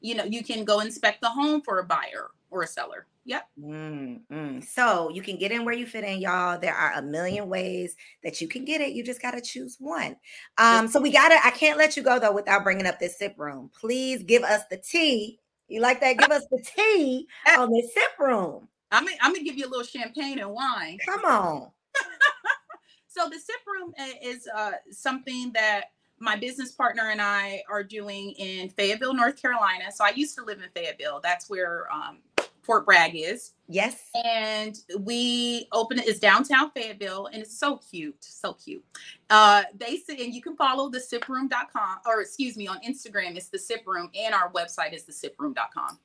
You 0.00 0.14
know, 0.14 0.24
you 0.24 0.42
can 0.42 0.64
go 0.64 0.80
inspect 0.80 1.20
the 1.20 1.28
home 1.28 1.62
for 1.62 1.78
a 1.78 1.84
buyer 1.84 2.30
or 2.54 2.62
a 2.62 2.66
seller. 2.66 3.06
Yep. 3.24 3.48
Mm, 3.60 4.20
mm. 4.30 4.64
So 4.64 5.10
you 5.10 5.22
can 5.22 5.36
get 5.36 5.50
in 5.50 5.64
where 5.64 5.74
you 5.74 5.86
fit 5.86 6.04
in, 6.04 6.20
y'all. 6.20 6.58
There 6.58 6.74
are 6.74 6.92
a 6.92 7.02
million 7.02 7.48
ways 7.48 7.96
that 8.22 8.40
you 8.40 8.48
can 8.48 8.64
get 8.64 8.80
it. 8.80 8.92
You 8.92 9.02
just 9.02 9.20
got 9.20 9.32
to 9.32 9.40
choose 9.40 9.76
one. 9.80 10.16
Um, 10.58 10.86
so 10.86 11.00
we 11.00 11.10
got 11.10 11.30
to, 11.30 11.38
I 11.44 11.50
can't 11.50 11.76
let 11.76 11.96
you 11.96 12.02
go 12.02 12.18
though 12.18 12.32
without 12.32 12.62
bringing 12.62 12.86
up 12.86 13.00
this 13.00 13.18
sip 13.18 13.34
room. 13.36 13.70
Please 13.78 14.22
give 14.22 14.44
us 14.44 14.62
the 14.70 14.76
tea. 14.76 15.40
You 15.68 15.80
like 15.80 16.00
that? 16.00 16.18
Give 16.18 16.30
us 16.30 16.46
the 16.50 16.64
tea 16.76 17.26
on 17.58 17.70
the 17.70 17.82
sip 17.92 18.18
room. 18.20 18.68
I'm 18.92 19.04
gonna, 19.04 19.16
I'm 19.20 19.32
gonna 19.32 19.44
give 19.44 19.56
you 19.58 19.66
a 19.66 19.70
little 19.70 19.84
champagne 19.84 20.38
and 20.38 20.50
wine. 20.50 20.98
Come 21.04 21.24
on. 21.24 21.70
so 23.08 23.28
the 23.28 23.38
sip 23.38 23.56
room 23.66 23.92
is 24.22 24.46
uh, 24.54 24.72
something 24.90 25.50
that 25.54 25.86
my 26.20 26.36
business 26.36 26.72
partner 26.72 27.10
and 27.10 27.20
I 27.20 27.62
are 27.68 27.82
doing 27.82 28.32
in 28.32 28.68
Fayetteville, 28.68 29.14
North 29.14 29.40
Carolina. 29.40 29.90
So 29.92 30.04
I 30.04 30.10
used 30.10 30.36
to 30.36 30.44
live 30.44 30.60
in 30.60 30.68
Fayetteville. 30.70 31.20
That's 31.22 31.50
where 31.50 31.90
um, 31.92 32.18
Fort 32.64 32.86
Bragg 32.86 33.14
is. 33.14 33.52
Yes. 33.68 34.10
And 34.24 34.78
we 35.00 35.68
open 35.72 35.98
it 35.98 36.06
is 36.06 36.18
downtown 36.18 36.70
Fayetteville 36.70 37.26
and 37.26 37.42
it's 37.42 37.58
so 37.58 37.78
cute, 37.78 38.16
so 38.20 38.54
cute. 38.54 38.84
Uh 39.30 39.62
they 39.76 39.96
say 39.96 40.16
and 40.24 40.34
you 40.34 40.42
can 40.42 40.56
follow 40.56 40.88
the 40.88 40.98
siproom.com 40.98 41.98
or 42.06 42.20
excuse 42.20 42.56
me 42.56 42.66
on 42.66 42.78
Instagram, 42.80 43.36
it's 43.36 43.48
the 43.48 43.58
sip 43.58 43.82
room, 43.86 44.10
and 44.14 44.34
our 44.34 44.50
website 44.52 44.92
is 44.92 45.04
the 45.04 45.12
siproom.com. 45.12 45.98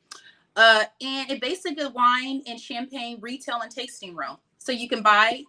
Uh 0.55 0.83
and 1.01 1.31
it 1.31 1.41
basically 1.41 1.87
wine 1.87 2.43
and 2.47 2.59
champagne 2.59 3.17
retail 3.21 3.61
and 3.61 3.71
tasting 3.71 4.15
room. 4.15 4.37
So 4.57 4.71
you 4.71 4.89
can 4.89 5.01
buy 5.01 5.43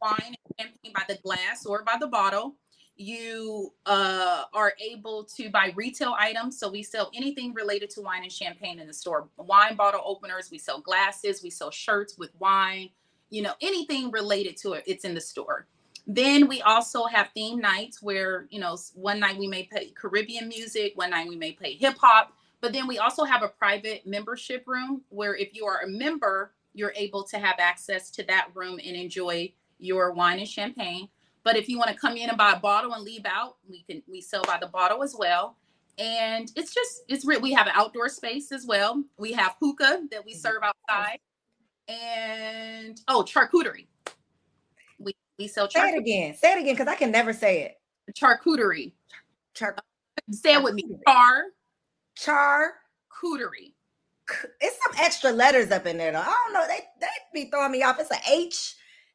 wine 0.00 0.18
and 0.20 0.36
champagne 0.58 0.92
by 0.94 1.02
the 1.08 1.20
glass 1.22 1.66
or 1.66 1.82
by 1.82 1.96
the 1.98 2.06
bottle 2.06 2.54
you 2.96 3.72
uh, 3.86 4.44
are 4.52 4.74
able 4.80 5.24
to 5.24 5.50
buy 5.50 5.72
retail 5.74 6.14
items. 6.18 6.58
So 6.58 6.70
we 6.70 6.82
sell 6.82 7.10
anything 7.14 7.52
related 7.52 7.90
to 7.90 8.00
wine 8.00 8.22
and 8.22 8.32
champagne 8.32 8.78
in 8.78 8.86
the 8.86 8.94
store. 8.94 9.28
Wine 9.36 9.76
bottle 9.76 10.02
openers, 10.04 10.50
we 10.50 10.58
sell 10.58 10.80
glasses, 10.80 11.42
we 11.42 11.50
sell 11.50 11.70
shirts 11.70 12.16
with 12.16 12.30
wine, 12.38 12.90
you 13.30 13.42
know, 13.42 13.54
anything 13.60 14.10
related 14.10 14.56
to 14.58 14.74
it, 14.74 14.84
it's 14.86 15.04
in 15.04 15.14
the 15.14 15.20
store. 15.20 15.66
Then 16.06 16.48
we 16.48 16.60
also 16.62 17.04
have 17.06 17.30
theme 17.34 17.60
nights 17.60 18.02
where, 18.02 18.46
you 18.50 18.60
know, 18.60 18.76
one 18.94 19.18
night 19.18 19.38
we 19.38 19.48
may 19.48 19.64
play 19.64 19.90
Caribbean 19.90 20.48
music, 20.48 20.92
one 20.96 21.10
night 21.10 21.28
we 21.28 21.36
may 21.36 21.52
play 21.52 21.74
hip 21.74 21.96
hop. 21.98 22.32
But 22.60 22.72
then 22.72 22.86
we 22.86 22.98
also 22.98 23.24
have 23.24 23.42
a 23.42 23.48
private 23.48 24.06
membership 24.06 24.64
room 24.66 25.02
where 25.08 25.34
if 25.34 25.54
you 25.54 25.66
are 25.66 25.80
a 25.82 25.88
member, 25.88 26.52
you're 26.74 26.92
able 26.96 27.22
to 27.24 27.38
have 27.38 27.56
access 27.58 28.10
to 28.12 28.22
that 28.24 28.48
room 28.54 28.78
and 28.84 28.96
enjoy 28.96 29.52
your 29.78 30.12
wine 30.12 30.38
and 30.38 30.48
champagne. 30.48 31.08
But 31.44 31.56
if 31.56 31.68
you 31.68 31.78
want 31.78 31.90
to 31.90 31.96
come 31.96 32.16
in 32.16 32.30
and 32.30 32.38
buy 32.38 32.52
a 32.52 32.58
bottle 32.58 32.94
and 32.94 33.04
leave 33.04 33.26
out, 33.26 33.56
we 33.68 33.82
can 33.82 34.02
we 34.10 34.20
sell 34.22 34.42
by 34.44 34.58
the 34.58 34.66
bottle 34.66 35.02
as 35.02 35.14
well. 35.16 35.58
And 35.98 36.50
it's 36.56 36.74
just 36.74 37.02
it's 37.06 37.24
real. 37.24 37.40
We 37.40 37.52
have 37.52 37.66
an 37.66 37.74
outdoor 37.76 38.08
space 38.08 38.50
as 38.50 38.66
well. 38.66 39.04
We 39.18 39.32
have 39.32 39.54
hookah 39.60 40.04
that 40.10 40.24
we 40.24 40.34
serve 40.34 40.62
outside, 40.62 41.18
and 41.86 42.98
oh, 43.08 43.22
charcuterie. 43.22 43.86
We 44.98 45.14
we 45.38 45.46
sell. 45.46 45.68
Charcuterie. 45.68 45.72
Say 45.72 45.92
it 45.92 45.98
again. 45.98 46.34
Say 46.34 46.52
it 46.52 46.58
again 46.60 46.74
because 46.74 46.88
I 46.88 46.96
can 46.96 47.12
never 47.12 47.32
say 47.32 47.62
it. 47.62 47.80
Charcuterie. 48.18 48.92
Char. 49.54 49.74
Uh, 49.76 50.32
say 50.32 50.54
it 50.54 50.62
with 50.62 50.74
me. 50.74 50.84
Char. 51.06 51.44
Charcuterie. 52.18 53.74
It's 54.60 54.78
some 54.82 54.94
extra 54.98 55.30
letters 55.30 55.70
up 55.70 55.84
in 55.84 55.98
there 55.98 56.10
though. 56.10 56.20
I 56.20 56.34
don't 56.44 56.54
know. 56.54 56.66
They 56.66 56.80
they 57.00 57.06
be 57.44 57.50
throwing 57.50 57.70
me 57.70 57.82
off. 57.82 58.00
It's 58.00 58.10
an 58.10 58.16
H 58.28 58.73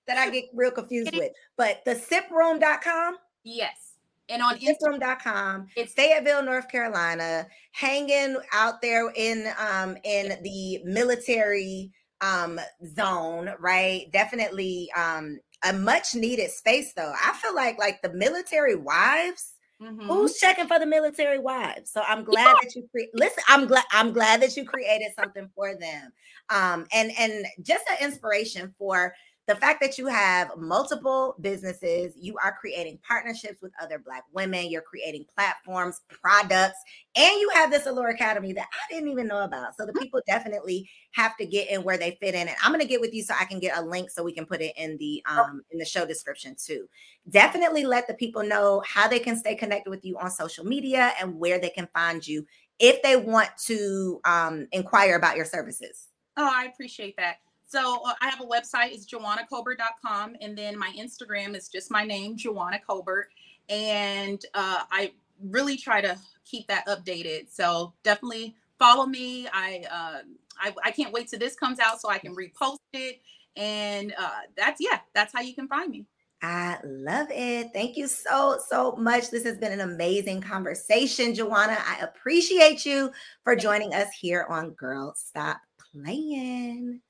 that 0.09 0.17
I 0.17 0.29
get 0.29 0.45
real 0.53 0.71
confused 0.71 1.15
with. 1.15 1.31
But 1.55 1.81
the 1.85 1.95
siproom.com. 1.95 3.17
Yes. 3.43 3.93
And 4.27 4.41
on 4.41 4.57
siproom.com, 4.59 5.67
it's 5.75 5.93
Fayetteville, 5.93 6.43
North 6.43 6.69
Carolina, 6.69 7.47
hanging 7.71 8.37
out 8.53 8.81
there 8.81 9.11
in 9.15 9.51
um 9.57 9.97
in 10.03 10.41
the 10.43 10.81
military 10.83 11.91
um 12.21 12.59
zone, 12.95 13.51
right? 13.59 14.11
Definitely 14.11 14.89
um 14.95 15.39
a 15.63 15.73
much 15.73 16.15
needed 16.15 16.51
space 16.51 16.93
though. 16.93 17.13
I 17.23 17.33
feel 17.33 17.55
like 17.55 17.79
like 17.79 18.01
the 18.01 18.13
military 18.13 18.75
wives 18.75 19.53
Mm-hmm. 19.81 20.07
Who's 20.07 20.37
checking 20.37 20.67
for 20.67 20.77
the 20.77 20.85
military 20.85 21.39
wives? 21.39 21.91
So 21.91 22.01
I'm 22.01 22.25
glad 22.25 22.47
yeah. 22.47 22.53
that 22.61 22.75
you 22.75 22.85
cre- 22.91 23.09
listen. 23.13 23.43
I'm 23.47 23.65
glad 23.65 23.85
I'm 23.91 24.11
glad 24.11 24.41
that 24.41 24.57
you 24.57 24.65
created 24.65 25.11
something 25.17 25.49
for 25.55 25.73
them, 25.73 26.11
um, 26.49 26.85
and 26.91 27.11
and 27.17 27.45
just 27.61 27.85
an 27.89 28.05
inspiration 28.05 28.75
for 28.77 29.13
the 29.49 29.55
fact 29.55 29.81
that 29.81 29.97
you 29.97 30.05
have 30.05 30.55
multiple 30.57 31.35
businesses, 31.41 32.13
you 32.15 32.37
are 32.37 32.55
creating 32.61 32.99
partnerships 33.01 33.63
with 33.63 33.71
other 33.81 33.97
Black 33.97 34.23
women, 34.31 34.69
you're 34.69 34.83
creating 34.83 35.25
platforms, 35.35 36.01
products, 36.07 36.77
and 37.15 37.39
you 37.39 37.49
have 37.55 37.71
this 37.71 37.87
Allure 37.87 38.09
Academy 38.09 38.53
that 38.53 38.67
I 38.71 38.93
didn't 38.93 39.09
even 39.09 39.25
know 39.25 39.43
about. 39.43 39.75
So 39.75 39.87
the 39.87 39.91
mm-hmm. 39.91 40.03
people 40.03 40.21
definitely 40.27 40.87
have 41.13 41.35
to 41.37 41.47
get 41.47 41.67
in 41.67 41.81
where 41.81 41.97
they 41.97 42.15
fit 42.21 42.35
in. 42.35 42.47
And 42.47 42.55
I'm 42.63 42.71
going 42.71 42.79
to 42.81 42.87
get 42.87 43.01
with 43.01 43.11
you 43.11 43.23
so 43.23 43.33
I 43.39 43.45
can 43.45 43.59
get 43.59 43.75
a 43.75 43.81
link 43.81 44.11
so 44.11 44.23
we 44.23 44.33
can 44.33 44.45
put 44.45 44.61
it 44.61 44.73
in 44.77 44.97
the 44.97 45.23
oh. 45.27 45.41
um 45.41 45.63
in 45.71 45.79
the 45.79 45.85
show 45.85 46.05
description 46.05 46.55
too. 46.55 46.87
Definitely 47.27 47.85
let 47.85 48.07
the 48.07 48.13
people 48.13 48.43
know 48.43 48.83
how 48.85 49.07
they 49.07 49.19
can 49.19 49.35
stay 49.35 49.55
connected 49.55 49.89
with 49.89 50.05
you 50.05 50.15
on 50.19 50.29
social 50.29 50.63
media 50.63 51.13
and 51.19 51.39
where 51.39 51.57
they 51.57 51.71
can 51.71 51.87
find 51.91 52.25
you 52.25 52.45
if 52.77 53.01
they 53.01 53.15
want 53.15 53.49
to 53.65 54.21
um 54.25 54.67
inquire 54.71 55.15
about 55.15 55.37
your 55.37 55.45
services. 55.45 56.09
Oh, 56.37 56.47
I 56.53 56.65
appreciate 56.65 57.15
that. 57.17 57.37
So 57.69 58.01
uh, 58.03 58.13
I 58.19 58.29
have 58.29 58.41
a 58.41 58.45
website, 58.45 58.93
it's 58.93 59.05
juawanacolbert.com. 59.05 60.37
And 60.41 60.57
then 60.57 60.77
my 60.77 60.91
Instagram 60.97 61.55
is 61.55 61.69
just 61.69 61.91
my 61.91 62.03
name, 62.03 62.35
Juawana 62.35 62.79
Colbert. 62.85 63.29
And 63.69 64.43
uh, 64.55 64.81
I 64.91 65.11
really 65.51 65.77
try 65.77 66.01
to 66.01 66.17
keep 66.45 66.67
that 66.67 66.87
updated. 66.87 67.51
So 67.51 67.93
definitely 68.03 68.55
follow 68.79 69.05
me. 69.05 69.47
I, 69.53 69.83
uh, 69.91 70.19
I, 70.59 70.73
I 70.83 70.91
can't 70.91 71.13
wait 71.13 71.27
till 71.27 71.37
this 71.37 71.55
comes 71.55 71.79
out 71.79 72.01
so 72.01 72.09
I 72.09 72.17
can 72.17 72.35
repost 72.35 72.79
it. 72.93 73.21
And 73.55 74.15
uh, 74.17 74.39
that's, 74.57 74.81
yeah, 74.81 74.99
that's 75.13 75.31
how 75.31 75.41
you 75.41 75.53
can 75.53 75.67
find 75.67 75.91
me. 75.91 76.07
I 76.41 76.79
love 76.83 77.27
it. 77.29 77.69
Thank 77.71 77.97
you 77.97 78.07
so, 78.07 78.57
so 78.67 78.95
much. 78.95 79.29
This 79.29 79.43
has 79.43 79.59
been 79.59 79.73
an 79.73 79.81
amazing 79.81 80.41
conversation, 80.41 81.33
Juawana. 81.33 81.77
I 81.85 81.99
appreciate 82.01 82.83
you 82.83 83.11
for 83.43 83.55
joining 83.55 83.93
us 83.93 84.07
here 84.19 84.47
on 84.49 84.71
Girl 84.71 85.13
Stop 85.15 85.59
Playing. 85.93 87.01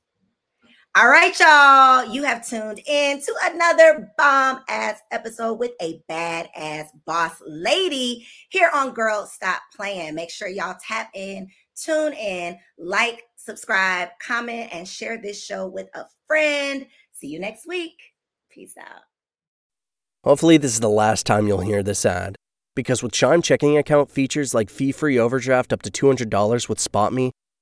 All 0.97 1.07
right, 1.07 1.39
y'all. 1.39 2.11
You 2.11 2.23
have 2.23 2.47
tuned 2.47 2.81
in 2.87 3.21
to 3.21 3.35
another 3.43 4.11
bomb 4.17 4.61
ass 4.67 4.99
episode 5.11 5.59
with 5.59 5.71
a 5.79 6.01
badass 6.09 6.87
boss 7.05 7.33
lady 7.45 8.25
here 8.49 8.71
on 8.73 8.95
Girl 8.95 9.27
Stop 9.27 9.61
Playing. 9.75 10.15
Make 10.15 10.31
sure 10.31 10.47
y'all 10.47 10.77
tap 10.85 11.11
in, 11.13 11.47
tune 11.75 12.13
in, 12.13 12.57
like, 12.79 13.21
subscribe, 13.35 14.09
comment, 14.19 14.73
and 14.73 14.87
share 14.87 15.21
this 15.21 15.41
show 15.41 15.67
with 15.67 15.89
a 15.93 16.05
friend. 16.25 16.87
See 17.11 17.27
you 17.27 17.39
next 17.39 17.67
week. 17.67 17.93
Peace 18.49 18.73
out. 18.79 19.03
Hopefully, 20.23 20.57
this 20.57 20.73
is 20.73 20.79
the 20.79 20.89
last 20.89 21.27
time 21.27 21.47
you'll 21.47 21.61
hear 21.61 21.83
this 21.83 22.03
ad. 22.03 22.35
Because 22.75 23.03
with 23.03 23.11
Chime 23.11 23.43
checking 23.43 23.77
account 23.77 24.09
features 24.09 24.55
like 24.55 24.71
fee 24.71 24.91
free 24.91 25.19
overdraft 25.19 25.71
up 25.71 25.83
to 25.83 25.91
$200 25.91 26.67
with 26.67 26.79
SpotMe 26.79 27.29